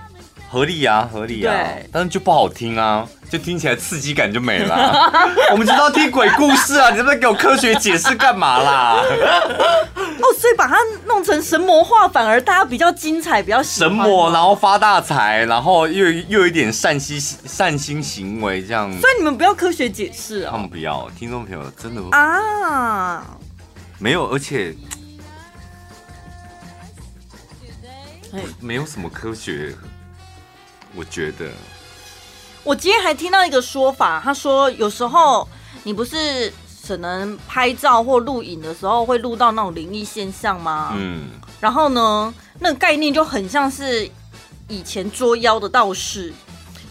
[0.53, 1.57] 合理啊，合理啊，
[1.91, 5.11] 但是就不好听啊，就听起来刺激感就没了，啊。
[5.51, 9.01] 我们知道听鬼故事啊，你能不能给我科学解释干嘛啦？
[9.97, 18.93] 哦，所以把它弄成神魔化，反而大家比较精彩，比较神魔，然后发大财，然后又又有一点善心善心行为这样。
[19.01, 23.25] 所以你们不要科学解释啊，他们不要，听众朋友真的啊，
[23.99, 24.77] 没有，而且
[28.61, 29.75] 没有什么科学。
[30.95, 31.51] 我觉得，
[32.65, 35.49] 我今天还听到一个说法，他说有时候
[35.85, 36.53] 你不是
[36.87, 40.93] 可能拍照或录影的时候会录到那种灵异现象吗？
[40.97, 44.09] 嗯，然后呢，那个概念就很像是
[44.69, 46.33] 以前捉妖的道士，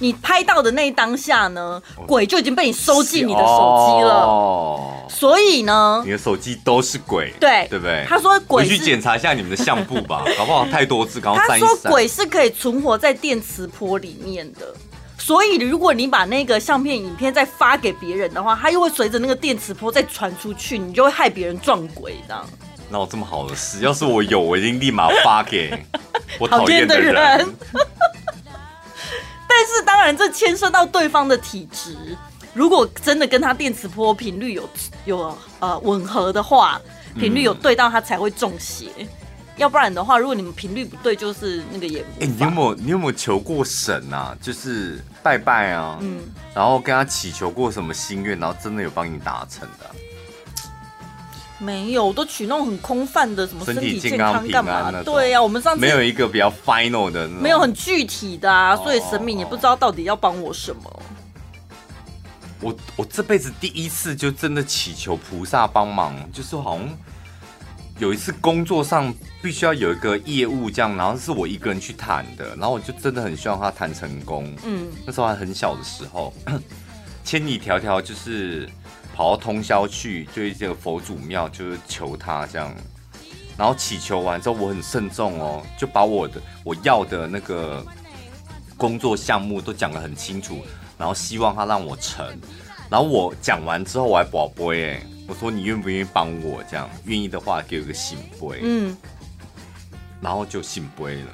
[0.02, 8.04] 你拍到的那一当下呢，鬼就已经被你收进你的手机了，哦，所以呢，你的手机都是鬼，对，对不对？
[8.10, 14.74] 他说鬼，你去检查一下你们的相簿吧， 搞不好太多次，刚刚他说鬼是可以存活在电磁波里面的，
[15.20, 22.44] 所以如果你把那个相片、影片再发给别人的话，他又会随着那个电磁波再传出去，你就会害别人撞鬼这样。
[22.90, 23.82] 那我这么好的事？
[23.82, 25.72] 要是我有，我一定立马发给
[26.40, 27.48] 我讨厌的人。
[29.62, 31.95] 但是当然，这牵涉到对方的体质。
[32.52, 34.67] 如果真的跟他电磁波频率有
[35.06, 36.82] 有呃吻合的话，
[37.13, 38.88] 频率有对到，他才会中邪。
[38.97, 39.08] 嗯、
[39.58, 42.02] 要不然的话，如果你们频率不对，就是那个也。
[42.19, 44.36] 哎、欸，你有没有你有没有求过神啊？
[44.41, 46.21] 就是拜拜啊，嗯，
[46.56, 49.91] 然后跟他祈求过什么心愿，然后真的有帮你达成的、啊？
[51.62, 54.91] 没有，我都取那种很空泛的，什么身体健康干嘛？
[55.04, 61.04] 对呀、啊，我们上次没有一个比较 final 的，没有很具体的啊，所以神明也不知道到底要帮我什么。
[62.60, 66.89] 我我这辈子第一次就真的祈求菩萨帮忙，就是好像
[68.00, 74.52] 有一次工作上必须要有一个业务这样，然后是我一个人去谈的，然后我就真的很希望他谈成功。
[74.63, 76.34] 嗯，那时候还很小的时候，
[77.24, 78.67] 千里迢迢就是
[79.21, 82.73] 跑到通宵去，就一个佛祖庙，就是求他这样。
[83.55, 87.86] 然后祈求完之后，我很慎重哦，就把我的我要的那个
[88.75, 90.65] 工作项目都讲得很清楚，
[90.97, 92.25] 然后希望他让我成。
[92.89, 96.89] 然后我讲完之后，我还宝贝哎，我说你愿不愿意帮我这样？
[97.05, 98.62] 愿意的话，给我个信杯。
[98.63, 98.97] 嗯，
[100.19, 101.27] 然后就信杯了。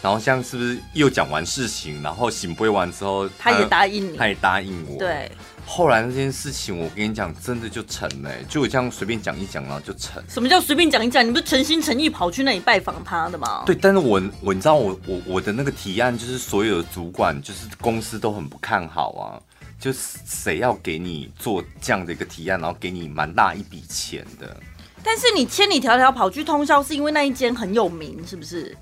[0.00, 4.98] 然后像是不是又讲完事情，然后醒杯完之后，他也答应你，他也答应我。
[4.98, 5.30] 对。
[5.70, 10.22] 后来那件事情，我跟你讲，真的就成了，就我这样随便讲一讲，然后就成。
[10.26, 11.26] 什么叫随便讲一讲？
[11.26, 13.64] 你不是诚心诚意跑去那里拜访他的吗？
[13.66, 19.36] 对，但是我我你知道我我我的那个提案，就是所有的主管，就是公司都很不看好啊，
[19.78, 24.56] 就是谁要给你做这样的一个提案，然后给你蛮大一笔钱的。
[25.04, 28.74] 但是你千里迢迢跑去通宵，是因为那一间很有名，是不是？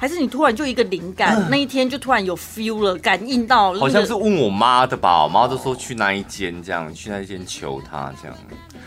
[0.00, 8.38] 还是你突然就一个灵感，嗯、那一天就突然有 feel 了，感应到，好像是问我妈的吧，我妈都说去那一间这样，去那一间求他这样，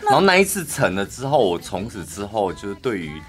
[0.02, 3.20] 然后那一次成了之后，我从此之后就是对于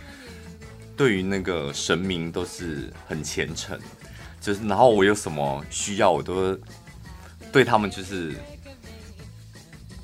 [0.95, 3.77] 对于那个神明都是很虔诚，
[4.39, 6.57] 就是然后我有什么需要，我都
[7.51, 8.33] 对他们就是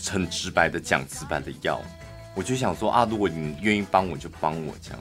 [0.05, 1.81] 很直白的讲，直白的要，
[2.35, 4.99] 我就想说啊，如果你愿意帮我就帮我这样。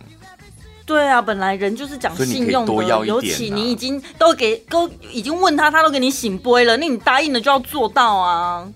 [0.89, 8.67] 对啊，本来人就是讲信用的，啊、尤其你已经都给都已经问他，他都给你醒杯了，那你答应了就要做到啊，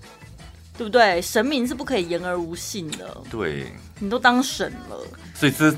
[0.77, 1.19] 对不对？
[1.19, 3.17] 神明是不可以言而无信的。
[3.31, 3.65] 对，
[3.97, 4.97] 你都当神了，
[5.33, 5.77] 所以这，这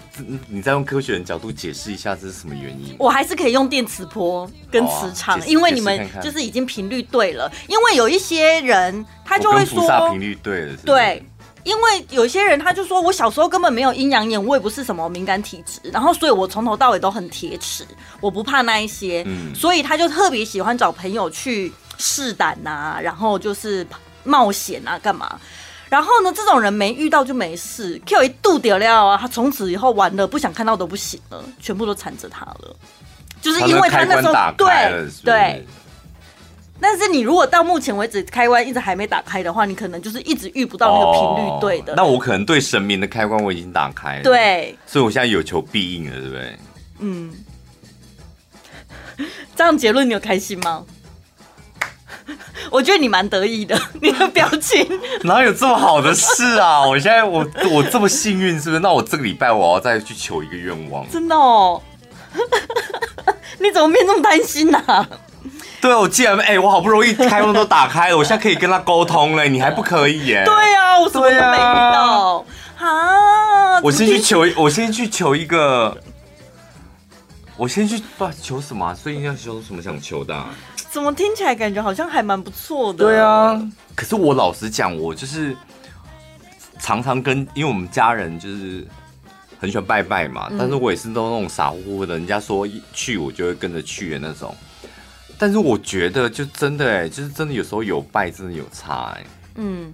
[0.49, 2.93] 你再用科学的角度解释一下，这是什么原因？
[2.99, 7.49] 我还是可以用电磁波跟磁场，啊、因为你们就是已经频率对了。
[7.69, 11.23] 因为有一些人他就会说频率对了是是，对。
[11.65, 17.83] 因为有些人他就说，我小时候根本没有阴阳眼，我也不是什么敏感体质，然后所以我从头到尾都很铁齿，
[18.21, 23.85] 我不怕那一些，嗯，所以他就特别喜欢找朋友去试胆呐，然后就是
[24.23, 25.39] 冒险啊，干嘛？
[25.89, 32.75] 然后呢，这种人没遇到就没事，Q 一度掉料啊，他从此以后玩的，不想看到都不行了，全部都缠着他了，
[33.41, 35.65] 就是因为他那时候对对。
[36.79, 41.93] 但是你如果到目前为止开关一直还没打开的话，你可能就是一直遇不到那个频率对的。
[41.93, 41.95] 哦。
[41.97, 46.59] 那我可能对神明的开关我已经打开了，对，所以我现在有求必应了，对不对？
[46.99, 47.33] 嗯，
[49.55, 50.83] 这样结论你有开心吗？
[52.71, 54.85] 我觉得你蛮得意的， 你的表情
[55.23, 56.85] 哪有这么好的事啊？
[56.85, 58.79] 我现在我我这么幸运，是不是？
[58.79, 61.81] 那我这个礼拜我要再去求一个愿望，真的哦？
[63.59, 64.77] 你怎么变这么贪心呢？
[64.87, 65.07] 啊？
[65.85, 70.43] 对，我既然哎、欸，我好不容易开关都打开了，我现在可以跟他沟通了，你还不可以耶？
[70.43, 72.43] 对呀、啊，我什么都没遇到
[72.79, 73.79] 啊！
[73.83, 75.95] 我先去求，我先去求一个，
[77.55, 78.95] 我先去不求什么、啊？
[78.95, 80.49] 所以要求什么想求的、啊？
[80.89, 83.05] 怎么听起来感觉好像还蛮不错的？
[83.05, 83.61] 对啊，
[83.93, 85.55] 可是我老实讲，我就是
[86.79, 88.87] 常常跟，因为我们家人就是
[89.59, 94.55] 很喜欢拜拜嘛，嗯、但是我也是都那种傻乎乎的，人家说去我就会跟着去的那种。
[95.37, 99.23] 但是我觉得，就真的哎，就是真的有时候有败，真的有差哎。
[99.55, 99.93] 嗯，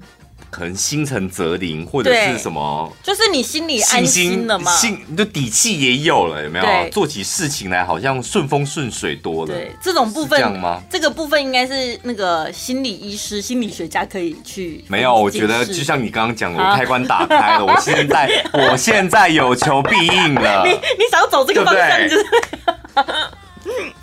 [0.49, 6.89] 可能心诚则灵，或者是什么，就是你心里安心了嘛，心你的底气也有了，有没有？
[6.89, 9.54] 做起事情来好像顺风顺水多了。
[9.54, 10.82] 对，这种部分这样吗？
[10.89, 14.84] 这个部分应该是那个心理医师、心理学家可以去。
[14.88, 20.65] 没有，我觉得就像你刚刚讲的，我开关打开了， 我现在我现在有求必应了。
[20.67, 22.25] 你你想要走这个方向，就是。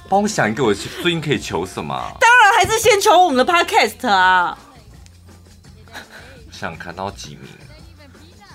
[0.09, 1.94] 帮我想一个，我最近可以求什么？
[2.18, 4.59] 当然还是先求我们的 podcast 啊！
[6.51, 7.40] 想看到几名？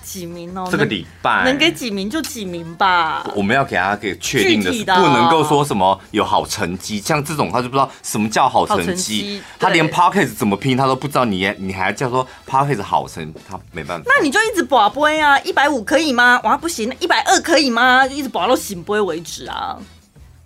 [0.04, 0.68] 几名哦？
[0.70, 3.26] 这个礼拜能给几名就几名吧。
[3.36, 14.06] 我们要给他给确定的，不能够说什么有好成绩，像这种他就不知道什么叫好成绩，他连 podcast 怎么拼他都不知道你，你你还叫说 podcast 好成，他没办法。
[14.08, 16.40] 那你就一直博杯啊，一百五可以吗？
[16.44, 18.08] 哇，不行，一百二可以吗？
[18.08, 19.78] 就一直博到醒杯为止啊。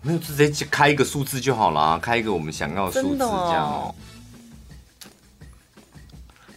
[0.08, 3.93] 没有，直接开一个数字就好了啊，开一个我们想要的数字，这样哦。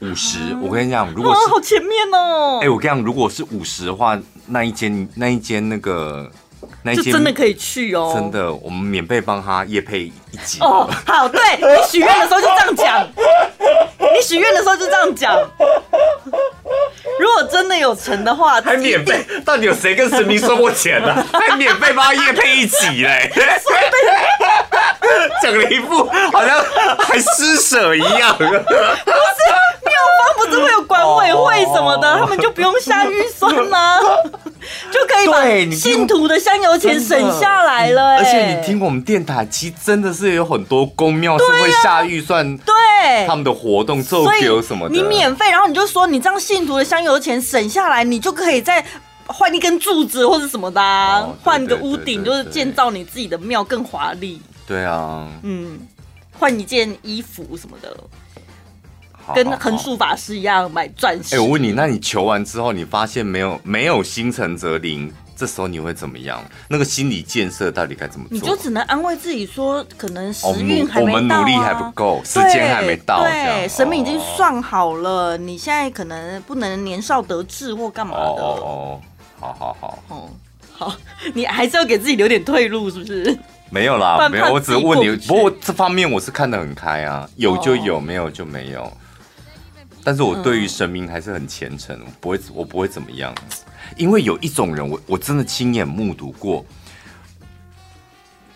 [0.03, 2.61] 五十，我跟你讲，如果是好前面哦。
[2.63, 6.31] 哎，我跟你讲，如果是五十的话，那一间那一间那个
[6.83, 10.89] 那一间真的可以去哦，真的，我们免费帮他夜配一集哦。
[11.07, 13.07] 好，对，你许愿的时候就这样讲，
[14.15, 15.37] 你许愿的时候就这样讲。
[17.19, 19.25] 如果真的有成的话，还免费？
[19.45, 21.23] 到底有谁跟神明收过钱呢？
[21.33, 23.31] 还免费帮他夜配一集嘞？
[25.43, 26.65] 讲了一副好像
[26.99, 28.35] 还施舍一样。
[28.39, 28.51] 不是
[30.37, 33.99] 不是会有管委会什么的，他们就不用下预算吗？
[34.91, 38.19] 就可以把信徒的香油钱省下来了。
[38.19, 42.75] 而且你听过我们电台，其实真的是有很多公庙是会下预算，对
[43.27, 44.95] 他们的活动做给什么的。
[44.95, 48.85] 你免费，然后你就说你这样信徒的香油钱省下来，你就可以再
[49.27, 54.41] 换一根柱子或者什么的，换个屋顶，就是建造你自己的庙更华丽。
[54.67, 55.81] 对啊，嗯，
[56.39, 57.97] 换一件衣服什么的。
[59.35, 61.37] 跟横竖法师一样买钻石。
[61.37, 66.43] 哎，我问你，那你求完之后，你发现没有没有心诚则灵，这时候你会怎么样？
[66.69, 68.35] 那个心理建设到底该怎么做？
[68.35, 73.23] 你就只能安慰自己说，可能时运还没到啊，我们努力还不够，时间还没到。
[73.23, 78.21] 对，神明已经算好了，你现在可能不能年少得志或干嘛的。
[78.21, 79.01] 哦哦，
[79.39, 80.29] 好好好，哦
[80.73, 80.95] 好，
[81.35, 83.39] 你还是要给自己留点退路，是不是？
[83.73, 85.15] 没有啦，没有，我只是问你。
[85.29, 88.93] 不过这方面我是看得很开啊，有就有，没有就没有。
[90.03, 93.35] 但是我对于神明还是很虔诚，我不会，我不会怎么样，
[93.97, 96.65] 因为有一种人，我我真的亲眼目睹过，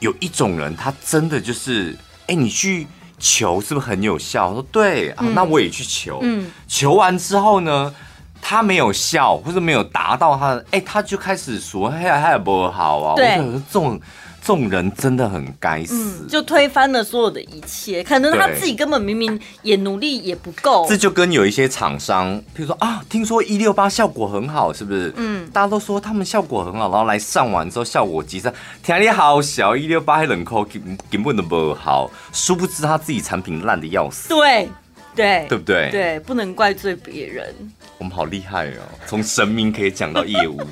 [0.00, 2.86] 有一种人，他真的就是，哎，你去
[3.18, 4.48] 求是不是很有效？
[4.48, 7.94] 我说对啊，那我也去求，嗯，求完之后呢，
[8.40, 14.00] 他没有效，或者没有达到他的，哎，他就开始说，哎呀，他也不好啊，对，我说这种。
[14.44, 18.04] 这种人真的很该死，嗯，就推翻了所有的一切。
[18.04, 20.84] 可能他自己根本明明也努力也不够。
[20.86, 25.10] 这就跟有一些厂商，譬如说啊，听说一六八效果很好，是不是？
[25.16, 30.62] 嗯，大家都说他们效果很好，然后来上完之后效果极差，天力好小，一六八还冷扣，
[31.10, 32.10] 根本都不好。
[32.30, 34.28] 殊不知他自己产品烂的要死。
[34.28, 34.68] 对
[35.16, 35.90] 对，对不对？
[35.90, 37.54] 对，不能怪罪别人。
[37.96, 40.60] 我们好厉害哦，从神明可以讲到业务。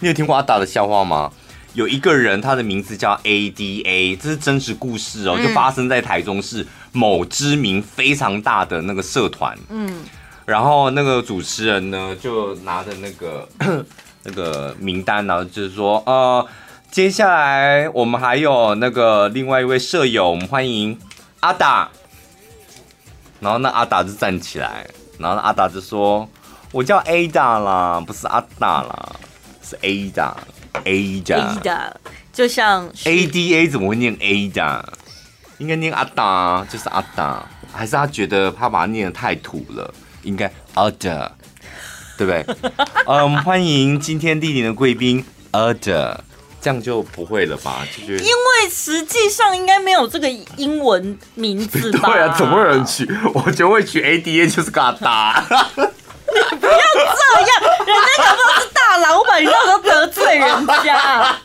[0.00, 1.30] 你有听过阿达的笑话吗？
[1.74, 9.56] 有一个人，他的名字叫 ADA，这是真实故事哦，就发生在台中市某知名非常大的那个社团。
[9.68, 10.02] 嗯，
[10.46, 13.48] 然后那个主持人呢，就拿着那个
[14.24, 16.44] 那个名单，然后就是说，呃，
[16.90, 20.98] 接下来我们还有那个另外一位舍友，我们欢迎
[21.40, 21.88] 阿达。
[23.40, 24.84] 然后那阿达就站起来，
[25.18, 26.28] 然后那阿达就说
[26.72, 29.12] ：“我叫 Ada 啦，不是阿达啦。”
[29.68, 31.92] 是 Ada，Ada，Ada，
[32.32, 34.82] 就像 Ada 怎么会念 Ada？
[35.58, 39.92] 应该念阿达，就是阿达，还是他觉得他把它念的太土了？
[40.22, 41.30] 应该 Ada，
[42.16, 42.46] 对不对？
[43.06, 46.18] 嗯，欢迎今天莅临的贵宾 Ada，
[46.62, 47.84] 这样就不会了吧？
[47.94, 52.08] 就是因为实际上应该没有这个英文名字吧？
[52.14, 53.04] 对啊，怎么会有人取？
[53.34, 55.44] 我觉得会取 Ada，就是嘎达。
[56.34, 56.78] 你 不要这
[57.40, 57.50] 样，
[57.86, 61.36] 人家搞不好是大老板，你不要得罪人家。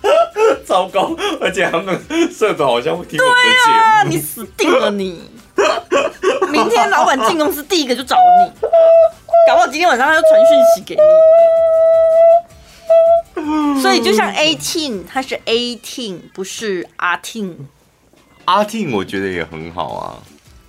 [0.64, 2.00] 糟糕，而且他们
[2.32, 3.74] 社长好像会听我们的节目。
[3.74, 5.30] 对啊，你死定了你！
[6.50, 8.50] 明天老板进公司第一个就找你，
[9.48, 11.00] 搞不好今天晚上他就传讯息给你。
[13.80, 17.54] 所以就像 eighteen，他是 eighteen，不是阿 tin。
[18.46, 20.16] 阿 tin 我觉得也很好啊，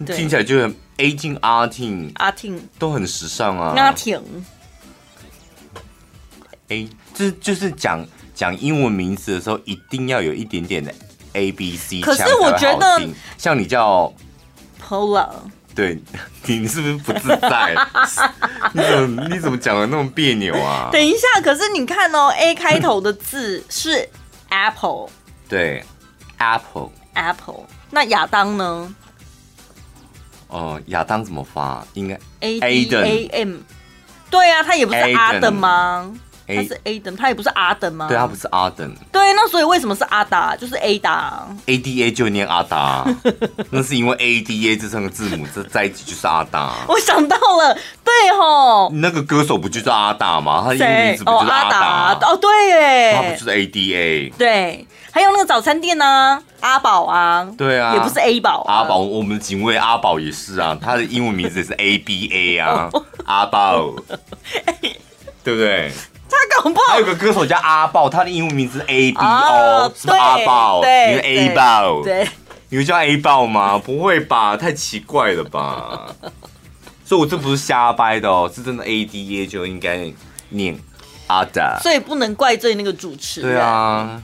[0.06, 0.76] 听起来就很。
[1.02, 3.74] A 进阿婷，阿婷都很时尚啊。
[3.76, 4.22] 阿婷
[6.68, 10.93] ，A 就是就是讲讲英文名字的时候，一定要有一点点的
[11.34, 12.02] A B C。
[12.02, 13.02] 可是我觉得，
[13.36, 14.14] 像你叫
[14.80, 15.28] Pola，
[15.74, 15.99] 对，
[16.45, 17.76] 你是不是不自在？
[18.74, 20.89] 你怎么你怎么讲的那么别扭啊？
[20.91, 24.08] 等一下，可是你看哦，A 开头的字是
[24.49, 25.10] Apple，
[25.49, 25.84] 对
[26.38, 28.95] ，Apple，Apple，那亚当呢？
[30.52, 31.84] 哦，亚当怎么发？
[31.93, 33.56] 应该 A D A M，
[34.30, 36.12] 对啊，他也不是阿登吗？
[36.47, 38.08] 他是 A 登，他也不是阿登吗？
[38.10, 38.93] 对，他不是阿登。
[39.10, 40.54] 对，那所以为什么是阿达？
[40.54, 43.06] 就是 A 达，A D A 就念阿达，
[43.72, 46.74] 那是因为 A D A 这三个字母这在一起就是阿达。
[46.89, 47.74] 我想到了，
[48.04, 50.62] 对吼，那个歌手不就叫阿达吗？
[50.64, 52.20] 他的英文名字不就是阿达？
[52.22, 54.30] 哦，对耶，他不就是 A D A？
[54.38, 54.86] 对。
[55.12, 62.89] 还有那个早餐店呢、啊，阿宝啊，对啊，也不是 A 宝、啊，阿宝，我们的警卫阿宝也是啊，他的英文名字也是 A B A 啊，
[63.26, 63.93] 阿宝，
[65.43, 65.91] 对不对？
[66.30, 72.28] 他搞不好还有个歌手叫阿爆，他的英文名字是 A B O，是阿爆，你是 A 爆，对，
[72.70, 73.78] 你会叫 A 爆吗？
[73.78, 76.05] 不会吧，太奇怪了吧。
[77.05, 80.09] 所以我这不是瞎掰的哦，是真的 A D A 就应该
[80.49, 80.80] 念
[81.28, 81.78] 阿达。
[81.84, 83.51] 所以不能怪罪那个主持人。
[83.51, 84.24] 对啊，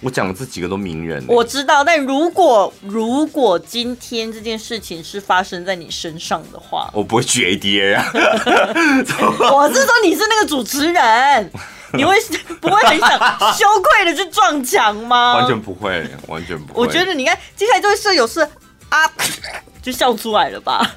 [0.00, 1.24] 我讲的这几个都名人。
[1.28, 8.04] 我知道，但如果如果今天这件事情是发生在你身上的话，我不会去 A D A 啊。
[9.52, 11.50] 我是说你是那个主持人，
[11.92, 12.14] 你会
[12.60, 13.10] 不会很想
[13.52, 15.34] 羞愧的去撞墙吗？
[15.34, 16.80] 完全不会，完全不会。
[16.80, 18.40] 我觉得你看，接下来这位舍友是
[18.88, 19.12] 啊，
[19.82, 20.96] 就笑出来了吧。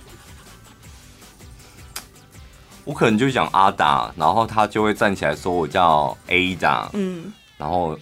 [2.86, 7.98] 我可能就讲阿达，然后他就会站起来说我叫 Ada，嗯，然后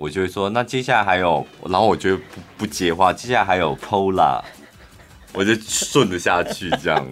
[0.00, 2.22] 我就会说那接下来还有，然后我就不
[2.56, 4.42] 不接话，接下来还有 Pola，
[5.34, 7.06] 我就顺着下去这样，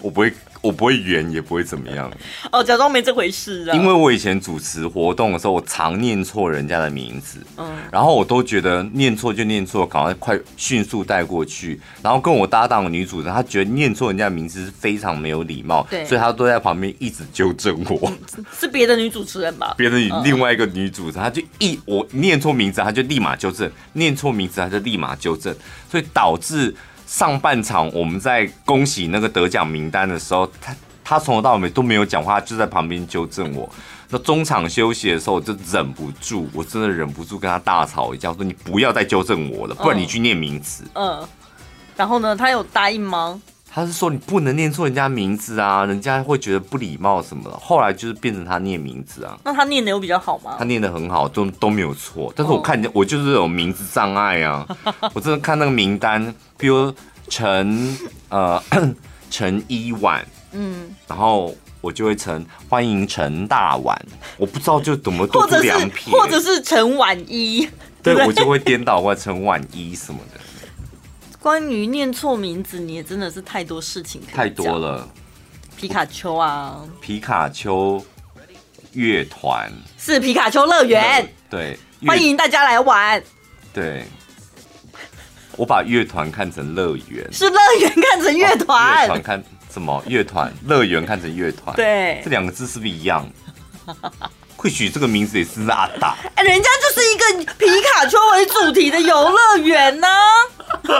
[0.00, 0.32] 我不会。
[0.62, 2.10] 我不会圆，也不会怎么样。
[2.52, 3.74] 哦，假装没这回事啊。
[3.76, 11.80] 因为我以前主持活动的时候，我常念错人家的名字，嗯，然后我都觉得念错就念错，赶快快迅速带过去。
[12.00, 18.08] 然后跟我搭档的女主持人，她觉得念错人家的名字是非常没有礼貌，对，所以她都在旁边一直纠正我。
[18.36, 19.74] 嗯、是别的女主持人吧？
[19.76, 25.52] 别的另外一个女主持人，她就一我念错名字，她就立马纠正；念错名字，她就立马纠正，
[25.90, 26.72] 所以导致。
[27.12, 33.70] 上半场我们在恭喜那个得奖名单的时候，他他从头到尾都没有讲话，就在旁边纠正我。
[34.08, 40.84] 那中场休息的时候，我就忍不住，我真的忍不住跟他大吵一架，说你不要再纠正我了，不然你去念名词。
[40.94, 41.18] 嗯。
[41.20, 41.28] 嗯，
[41.98, 43.38] 然后呢，他有答应吗？
[43.74, 47.56] 他是说你不能念错人家名字啊，人家会觉得不礼貌什么的。
[47.56, 49.38] 后来就是变成他念名字啊。
[49.44, 50.56] 那他念的有比较好吗？
[50.58, 52.30] 他念的很好，都都没有错。
[52.36, 54.66] 但是我看见、哦、我就是有名字障碍啊。
[55.14, 56.92] 我真的看那个名单，比如
[57.28, 57.96] 陈
[58.28, 58.62] 呃
[59.30, 63.98] 陈一婉，嗯，然后我就会成欢迎陈大碗，
[64.36, 67.66] 我不知道就怎么多出两撇，或者是陈婉一，
[68.02, 70.40] 对，对我就会颠倒过来陈婉一什么的。
[71.42, 75.08] 关于念错名字，你也真的是太多事情太多了。
[75.76, 78.00] 皮卡丘啊，皮卡丘
[78.92, 79.68] 乐团。
[79.98, 81.76] 是皮卡丘乐园，对，
[82.06, 83.20] 欢迎大家来玩。
[83.72, 84.04] 对，
[85.56, 90.00] 我把乐团看成乐园，是乐园看成乐团，乐团看什么？
[90.06, 93.28] 乐团乐园看成乐团，对，这两个字是不是一样？
[94.62, 100.06] 会取这个名字也是阿达，哎，人家就是一个皮卡丘为主题的游乐园呢。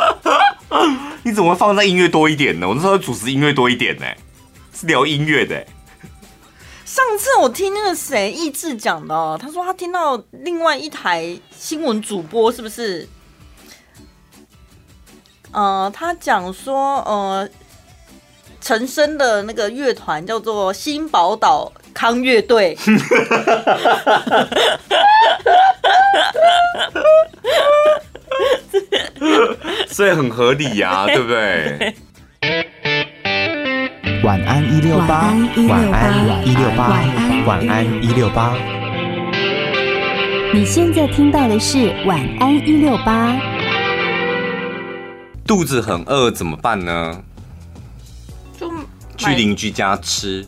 [1.23, 2.67] 你怎么会放在音乐多一点呢？
[2.67, 4.07] 我那时候主持音乐多一点呢，
[4.75, 5.65] 是聊音乐的。
[6.85, 13.09] 上次我听那个谁意志讲的，他说他听到另外一台新闻主播是不是？
[15.53, 17.49] 呃，他讲说，呃，
[18.61, 21.73] 陈升的那个乐团叫做新宝岛。
[21.93, 22.77] 康乐队，
[29.89, 31.95] 所以很合理呀， 对不对？
[34.23, 35.35] 晚安一六八，
[35.69, 37.03] 晚安一六八，
[37.47, 38.55] 晚安一六八。
[40.55, 43.37] 你现在听到的是晚安一六八。
[45.47, 47.21] 肚子很饿怎么办呢？
[48.59, 48.71] 就
[49.17, 50.47] 去邻居家吃。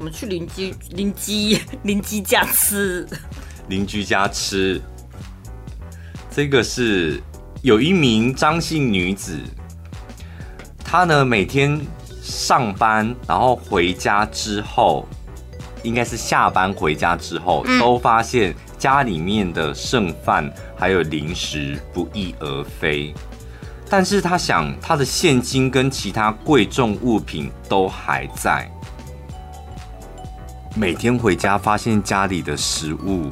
[0.00, 3.06] 我们去邻居邻居 邻居家吃，
[3.68, 4.80] 邻居家吃。
[6.30, 7.22] 这个是
[7.60, 9.38] 有一名张姓女子，
[10.82, 11.78] 她呢每天
[12.22, 15.06] 上班，然后回家之后，
[15.82, 23.12] 应该是下班回家之后，都发现家里面的剩饭还有零食不翼而飞。
[23.90, 28.66] 但是她想，她的现金跟其他贵重物品都还在。
[30.76, 33.28] 每天回家发现家里的食物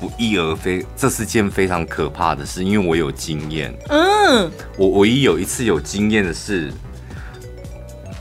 [0.00, 2.64] 不翼而飞，这是件非常可怕的事。
[2.64, 6.72] 因为我有经验，嗯，我唯一有一次有经验的是，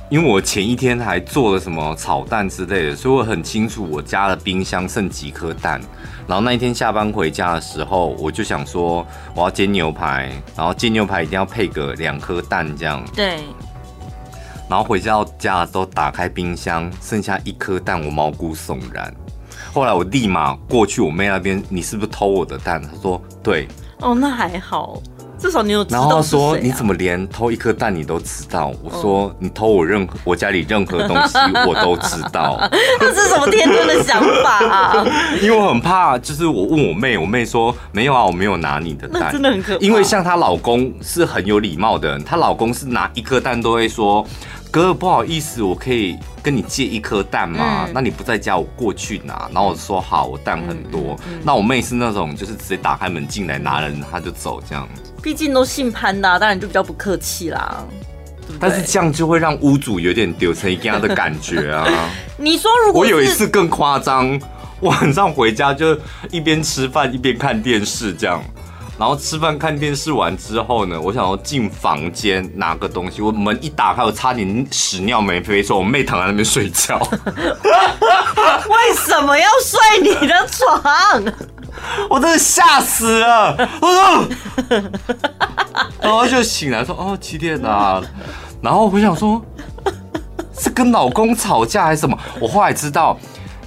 [0.09, 5.80] 因为我前一天还做了什么炒蛋之类的，所以我很清楚我家的冰箱剩几颗蛋。
[6.28, 9.05] 然后那一天下班回家的时候，我就想说
[9.36, 13.03] 我要煎牛排，然后煎牛排一定要配个两颗蛋这样。
[13.16, 13.39] 对。
[14.72, 19.13] 然后回到家都打开冰箱，剩下一颗蛋，我毛骨悚然。
[19.74, 22.82] 后来我立马过去我妹那边，你是不是偷我的蛋？
[22.82, 23.67] 她说对。
[23.99, 25.01] 哦，那还好，
[25.38, 25.99] 至少你有知道。
[25.99, 28.72] 然后她说你怎么连偷一颗蛋你都知道？
[28.82, 32.57] 我说你偷我任何我家里任何东西我都知道。
[33.01, 35.05] 这是什么天真的想法啊？
[35.43, 39.34] 因为我很怕，就是我问我妹，我妹说没有啊，我没有拿你的蛋。
[39.34, 39.86] 真的很可怕。
[39.86, 44.26] 因为像她老公是很有礼貌的人，她老公是拿一颗蛋都会说。
[44.72, 47.84] 哥，不好意思，我可以跟你借一颗蛋吗？
[47.88, 49.49] 嗯、那你不在家，我过去拿。
[49.53, 51.01] 然后我说好，我蛋很多。
[51.01, 54.88] 嗯嗯嗯、那我妹是那种，就是直接打开门进来拿人，她就走这样。
[55.22, 57.84] 毕竟都姓潘的、啊，当然就比较不客气啦，
[58.47, 58.57] 对对？
[58.61, 61.86] 但是这样就会让屋主有点丢成一家的感觉啊。
[62.39, 64.39] 你说如果我有一次更夸张，
[64.80, 65.95] 晚上回家就
[66.32, 68.41] 一边吃饭一边看电视这样。
[69.01, 76.99] 然后吃饭看电视完之后呢，我想要进房间拿个东西，我门一打开，我差点屎尿没飞出，我妹躺在那边睡觉。
[77.25, 81.23] 为什么要睡你的床？
[82.11, 83.57] 我真的吓死了！
[85.99, 87.99] 然后就醒来说：“哦，几点啊？”
[88.61, 89.43] 然后我想说，
[90.55, 92.15] 是跟老公吵架还是什么？
[92.39, 93.17] 我后来知道。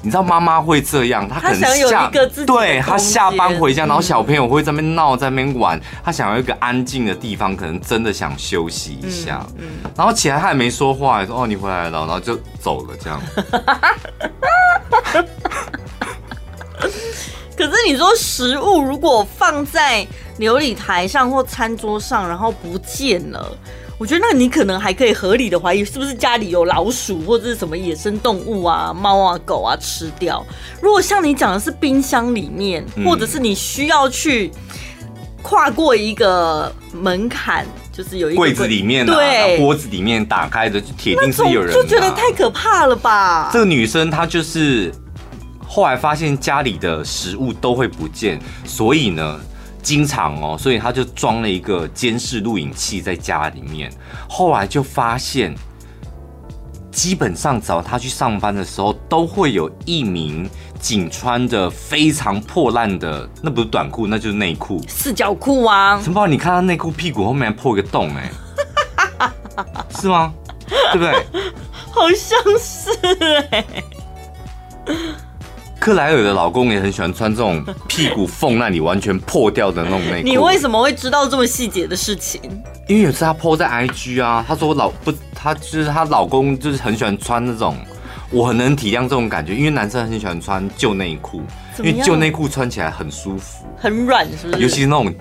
[0.04, 9.46] 你知道妈妈会这样，她可能想有一个自己对她下班回家，嗯、然后小朋友会在那边闹，在那边玩，她想要一个安静的地方，可能真的想休息一下。
[9.56, 13.18] 嗯嗯、然后起来她也没说话，说哦你回来了，然后就走了这样。
[17.56, 20.06] 可是你说食物如果放在
[20.38, 23.56] 琉璃台上或餐桌上，然后不见了。
[24.04, 30.44] 我觉得那你可能还可以合理的怀疑，是不是家里有老鼠或者是什么野生动物啊、猫啊、狗啊吃掉？
[30.82, 34.52] 如果像你讲的是冰箱里面，或者是你需要去
[35.40, 43.48] 跨过一个门槛，就是有一个柜子里面、啊、对锅子里面打开的，就铁定是有人、啊，就觉得太可怕了吧？
[43.54, 44.92] 这个女生她就是
[45.66, 49.40] 后来发现家里的食物都会不见，所以呢。
[49.84, 53.92] 经常哦，所以他就装了一个监视录影器在家里面。
[54.28, 55.54] 后来就发现，
[56.90, 60.48] 基本上只要他去上班的时候，都会有一名
[60.80, 66.00] 仅穿着非常破烂的，那不是短裤，那就是内裤，四角裤啊。
[66.02, 68.32] 陈宝，你看他内裤屁股后面还破一个洞，哎，
[70.00, 70.32] 是吗？
[70.66, 71.12] 对不对？
[71.92, 72.90] 好像是
[73.50, 73.64] 哎。
[75.84, 80.26] 克莱尔的老公也很喜欢穿这种 屁股缝那里完全破掉的那种内裤。
[80.26, 82.40] 你为什么会知道这么细节的事情？
[82.88, 87.76] 因为有次他 po 在 IG 啊，他说我老不，他就是她老公就是很喜欢穿那种，
[88.30, 91.42] 我很能体谅这种感觉，因为男生很喜欢穿旧内裤，
[91.80, 94.62] 因为旧内裤穿起来很舒服，很软，是不是？
[94.62, 95.14] 尤其是那种。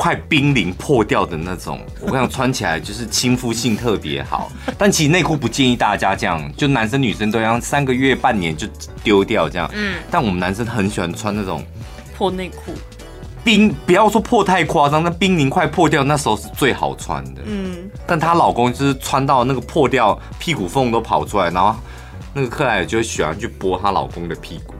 [0.00, 4.50] 快濒临破掉的那种，我想穿起来就是亲肤性特别好。
[4.78, 8.66] 但其实内裤不建议大家这样，就男生女生都要三个月、半年就
[9.04, 9.70] 丢掉这样。
[9.74, 9.96] 嗯。
[10.10, 11.62] 但我们男生很喜欢穿那种
[12.16, 12.72] 破内裤，
[13.44, 17.42] 冰不要说破太夸张，那濒临快破掉那时候是最好穿的。
[17.44, 17.90] 嗯。
[18.06, 21.76] 但她老公就是穿到那个破掉，屁股缝都跑出来，然后
[22.32, 24.72] 那个克莱尔就会喜欢去拨她老公的屁股，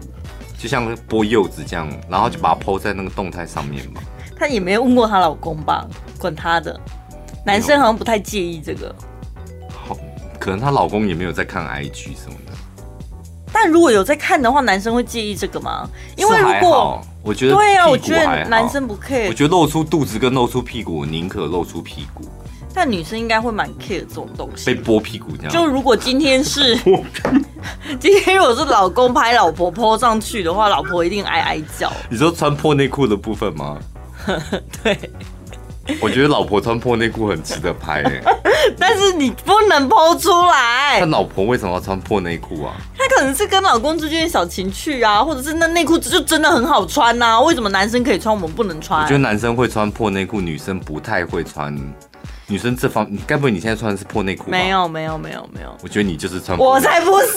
[0.56, 4.00] 就像剥柚子这样，然后就把它 po 在那个动态上面嘛。
[4.40, 5.86] 她也没有问过她老公吧？
[6.18, 6.80] 管她的，
[7.44, 8.94] 男生好像不太介意这个。
[9.68, 9.94] 好，
[10.38, 12.52] 可能她老公也没有在看 IG 什么的。
[13.52, 15.86] 但如果有在看的话，男生会介意这个吗？
[16.16, 19.28] 因为如果我觉得对啊，我觉得男生不 care。
[19.28, 22.24] 我觉得露出肚子跟露出屁股，我宁可露出屁股。
[22.72, 24.72] 但女生应该会蛮 care 这种东西。
[24.72, 25.52] 被剥屁股这样。
[25.52, 26.74] 就如果今天是
[27.98, 31.92] 今天如果是老公拍老婆 po 上去的话，老婆一定哀哀叫。
[32.08, 33.76] 你说穿破内裤的部分吗？
[34.82, 35.10] 对，
[36.00, 38.22] 我觉得老婆穿破内裤很值得拍诶，
[38.78, 41.00] 但是你不能 po 出来。
[41.00, 42.74] 他老婆为什么要穿破内裤啊？
[42.96, 47.40] 他可能是跟老公之间的小情趣啊，或者是那内裤就真的很好穿呐、啊？
[47.40, 49.02] 为什么男生可以穿，我们不能穿？
[49.02, 51.74] 我觉得男生会穿破内裤，女生不太会穿。
[52.50, 54.50] 女生这方，你该不会你现在穿的是破内裤？
[54.50, 55.72] 没有，没有，没有，没有。
[55.84, 56.58] 我觉得你就是穿。
[56.58, 57.28] 我才不是。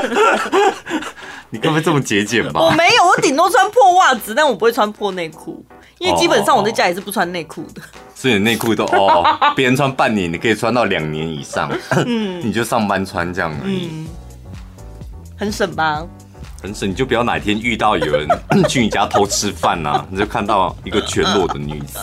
[1.50, 2.62] 你该不会这么节俭吧？
[2.62, 5.62] 我没有，我顶多穿破袜子，但我不会穿破内裤，
[5.98, 7.82] 因为基本上我在家也是不穿内裤的。
[8.14, 9.22] 所以内裤都哦，
[9.54, 11.70] 别人穿半年，你可以穿到两年以上。
[12.06, 13.90] 嗯，你就上班穿这样而已。
[13.92, 14.08] 嗯，
[15.36, 16.06] 很省吧？
[16.62, 18.26] 很省，你就不要哪天遇到有人
[18.66, 21.98] 去你家偷吃饭啊，你就看到一个全裸的女子。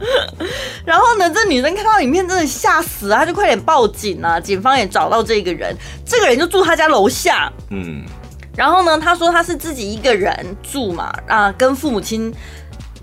[0.84, 4.38] 然后呢，这女生看到影片真的吓死啊，她就快点报警啊！
[4.38, 5.74] 警方也找到这个人，
[6.04, 7.52] 这个人就住她家楼下。
[7.70, 8.04] 嗯。
[8.56, 12.32] 然后呢，他说他是自己一个人住嘛，啊，跟父母亲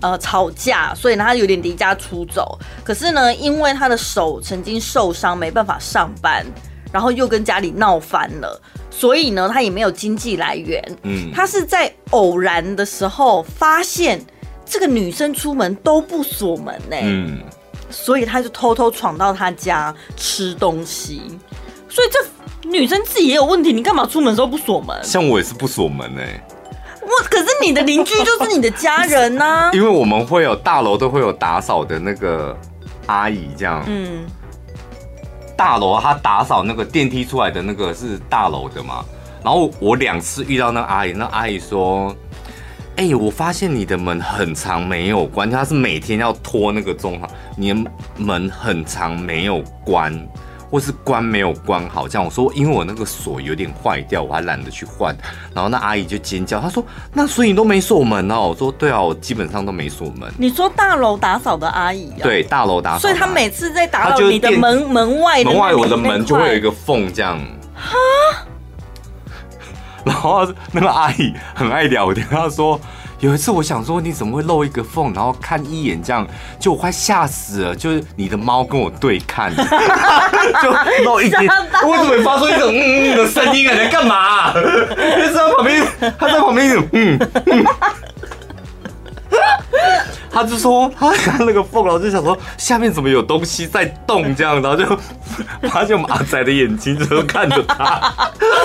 [0.00, 2.58] 呃吵架，所以呢他有点离家出走。
[2.82, 6.44] 可是呢，因为他的手曾经受伤，没办法上班，
[6.92, 10.82] 然后又跟家里闹翻了，所以呢他也没有经济来源。
[11.04, 14.20] 嗯，他是在偶然的时候发现
[14.64, 17.38] 这个女生出门都不锁门呢，嗯，
[17.90, 21.22] 所以他就偷偷闯到他家吃东西，
[21.88, 22.18] 所以这。
[22.66, 24.98] 女生自己也有问题，你干嘛出门的时候不锁门？
[25.02, 26.44] 像我也是不锁门哎、欸。
[27.02, 29.70] 我可是你的邻居就是你的家人呐、啊。
[29.76, 32.56] 因为我们会有大楼都会有打扫的那个
[33.04, 33.84] 阿姨这样。
[33.86, 34.24] 嗯。
[35.54, 39.04] 大楼她打扫那个电梯出来的那个是大楼的嘛？
[39.44, 42.16] 然后我两次遇到那阿姨，那阿姨说
[42.96, 50.16] ：“哎、欸，我发现你的门很长没有关，他是每天要拖那个钟哈，你的门很长没有关，
[50.70, 52.06] 或是关没有关好。
[52.06, 55.12] 这样我说，因为我那个锁有点坏掉，我还懒得去换。
[55.52, 62.22] 然后那阿姨就尖叫，她说：“那所以你都没锁门哦？”我说：“对啊，我基本上都没锁门。”你说大楼打扫的阿姨啊？
[62.22, 63.00] 对，大楼打扫。
[63.00, 67.40] 所以她每次在打扫你的门门外的门外，我的门就会有一个缝这样。
[67.74, 67.96] 哈。
[70.06, 72.78] 然后那个阿姨很爱聊天，她说
[73.20, 76.26] 有一次我想说你怎么会漏一个缝，然后看一眼这样，
[76.60, 79.50] 就我快吓死了，就是你的猫跟我对看，
[80.62, 80.70] 就
[81.04, 81.42] 漏一点，
[81.86, 83.72] 为什么发出一种嗯嗯的声音啊？
[83.72, 84.52] 你在干嘛、啊？
[84.54, 85.86] 他在旁边，
[86.18, 87.64] 他在旁边嗯嗯。
[90.34, 94.84] 他就说他看那个缝，然后就想说下面怎么有东西在动，这样，然后就
[95.68, 98.12] 发现我们阿仔的眼睛就看着他，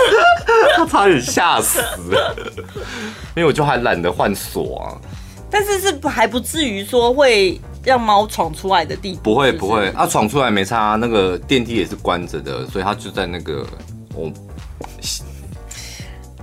[0.76, 2.36] 他差点吓死了，
[3.36, 4.98] 因为我就还懒得换锁啊。
[5.52, 13.64] 但是是还不至于说会让猫闯出来的地步，不会不会，啊闯出来没差，那个电梯也是关着的，所以他就在那个
[14.16, 14.32] 我。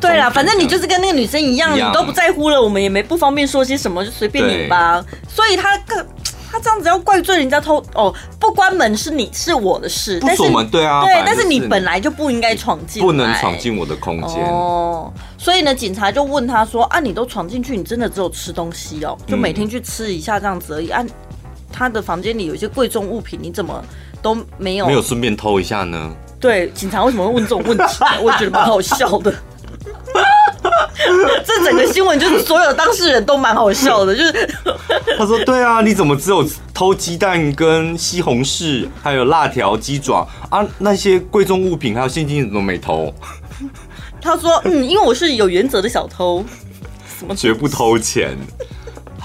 [0.07, 5.05] 对啦，反正你就是跟那个女生一样，你都不在乎了，我们也没不方便说些什么，就随便你吧。
[5.29, 6.07] 所以他个
[6.51, 15.13] 他这样子要怪罪人家偷哦，不关门是你是我的事，不锁门对啊，对，但是你本来就不应该闯进，不能闯进我的空间哦。
[15.37, 20.89] 所以呢，警察就问他说啊，你都闯进去，你真的只有吃东西哦，就每天去吃一下这样子而已。
[20.89, 21.05] 啊、
[21.73, 23.85] 他的房间里有一些贵重物品，你怎么
[24.23, 24.87] 都没有？
[24.87, 26.11] 没有顺便偷一下呢？
[26.39, 28.05] 对，警察为什么会问这种问题？
[28.23, 29.35] 我觉得蛮好笑的。
[31.45, 34.51] 这整个新闻就是所有当事人都蛮好笑的，就是
[35.19, 40.67] 他说：“对啊，你怎么只有偷鸡蛋跟西红柿，还有辣条、鸡爪啊？
[40.79, 43.13] 那些贵重物品还有现金怎么没偷。”
[44.21, 46.45] 他说：“嗯，因为我是有原则的小偷，
[47.19, 48.37] 什么绝不偷钱。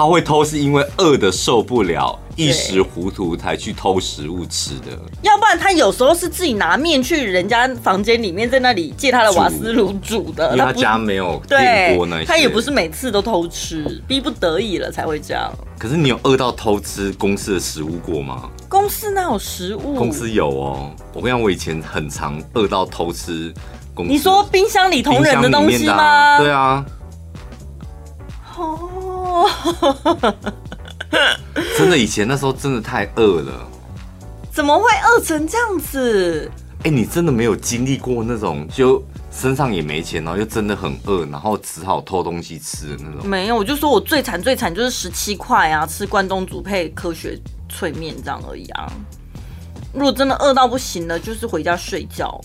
[0.01, 10.55] 他会偷是因为饿的受不了。”一时糊涂才去偷食物吃的，要不然他有时候是自己拿面去人家房间里面，在那里借他的瓦斯炉煮的。
[10.55, 15.51] 他家没有电锅那些，他也不是每次都偷吃，逼不得已了才会这样。
[15.77, 18.49] 可是你有饿到偷吃公司的食物过吗？
[18.69, 19.93] 公司哪有食物？
[19.95, 20.89] 公司有哦。
[21.13, 23.53] 我跟你讲，我以前很常饿到偷吃
[23.93, 24.11] 公司。
[24.11, 25.95] 你说冰箱里同仁的东西吗？
[25.95, 26.85] 啊对啊。
[29.31, 30.35] 哦。
[31.77, 33.67] 真的，以前那时候真的太饿了，
[34.51, 36.49] 怎么会饿成这样子？
[36.79, 43.27] 哎、欸，你真的没有经历过那种，就身上也没钱，然后又真的很饿，然后只好偷东西吃的那种？
[43.29, 48.91] 没有，我就说我最惨最惨就是十七块啊，吃关东煮配科学脆面这样而已啊。
[49.93, 52.39] 如果真的饿到不行了，就是回家睡觉。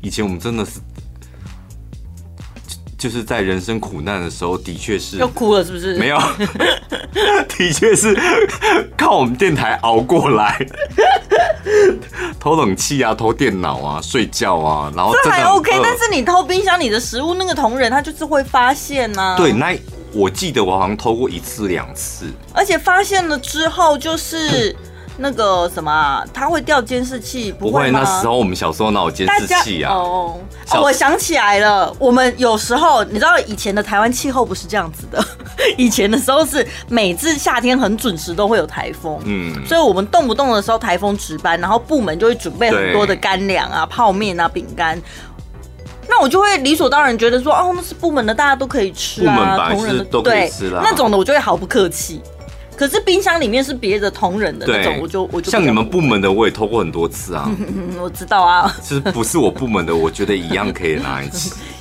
[0.00, 0.80] 以前我们真的是。
[3.02, 5.96] 就是在人生苦难的时候，的确是要哭了，是不是？
[5.96, 6.16] 没有，
[7.58, 8.16] 的确是
[8.96, 10.64] 靠我们电台熬过来，
[12.38, 15.72] 偷冷气啊，偷电脑啊，睡觉啊，然后这还 OK。
[15.82, 19.36] 但是你偷冰箱里的食物，那个同仁他就是会发现啊。
[19.36, 19.76] 对，那
[20.12, 24.76] 我记得我好像偷过一次两次，而且发现了之后就是。
[25.18, 27.52] 那个什么、啊，它会掉监视器？
[27.52, 29.92] 不会，那时候我们小时候哪有监视器啊？
[29.92, 30.38] 哦，
[30.70, 35.22] 哦，我想起来了，我们有时候你知道以前的台湾气候不是这样子的，
[35.76, 45.00] 以前的时候是每次夏天很准时都会有台风，嗯，所以我们动不动的时候台风值班，然后部门就会准备很多的干粮啊、泡面啊、饼干，
[46.08, 52.20] 那我就会理所当然觉得说，哦，那是部门的，大家都可以吃啊，同仁的都可以吃啦，那种的我就会毫不客气。
[52.82, 57.48] 可是冰箱里面是别的同仁的那种，我就我就像你们部门的，我也偷过很多次啊。
[58.02, 61.54] 我知道啊，其实不是我部门的，我觉得一样可以拿来吃。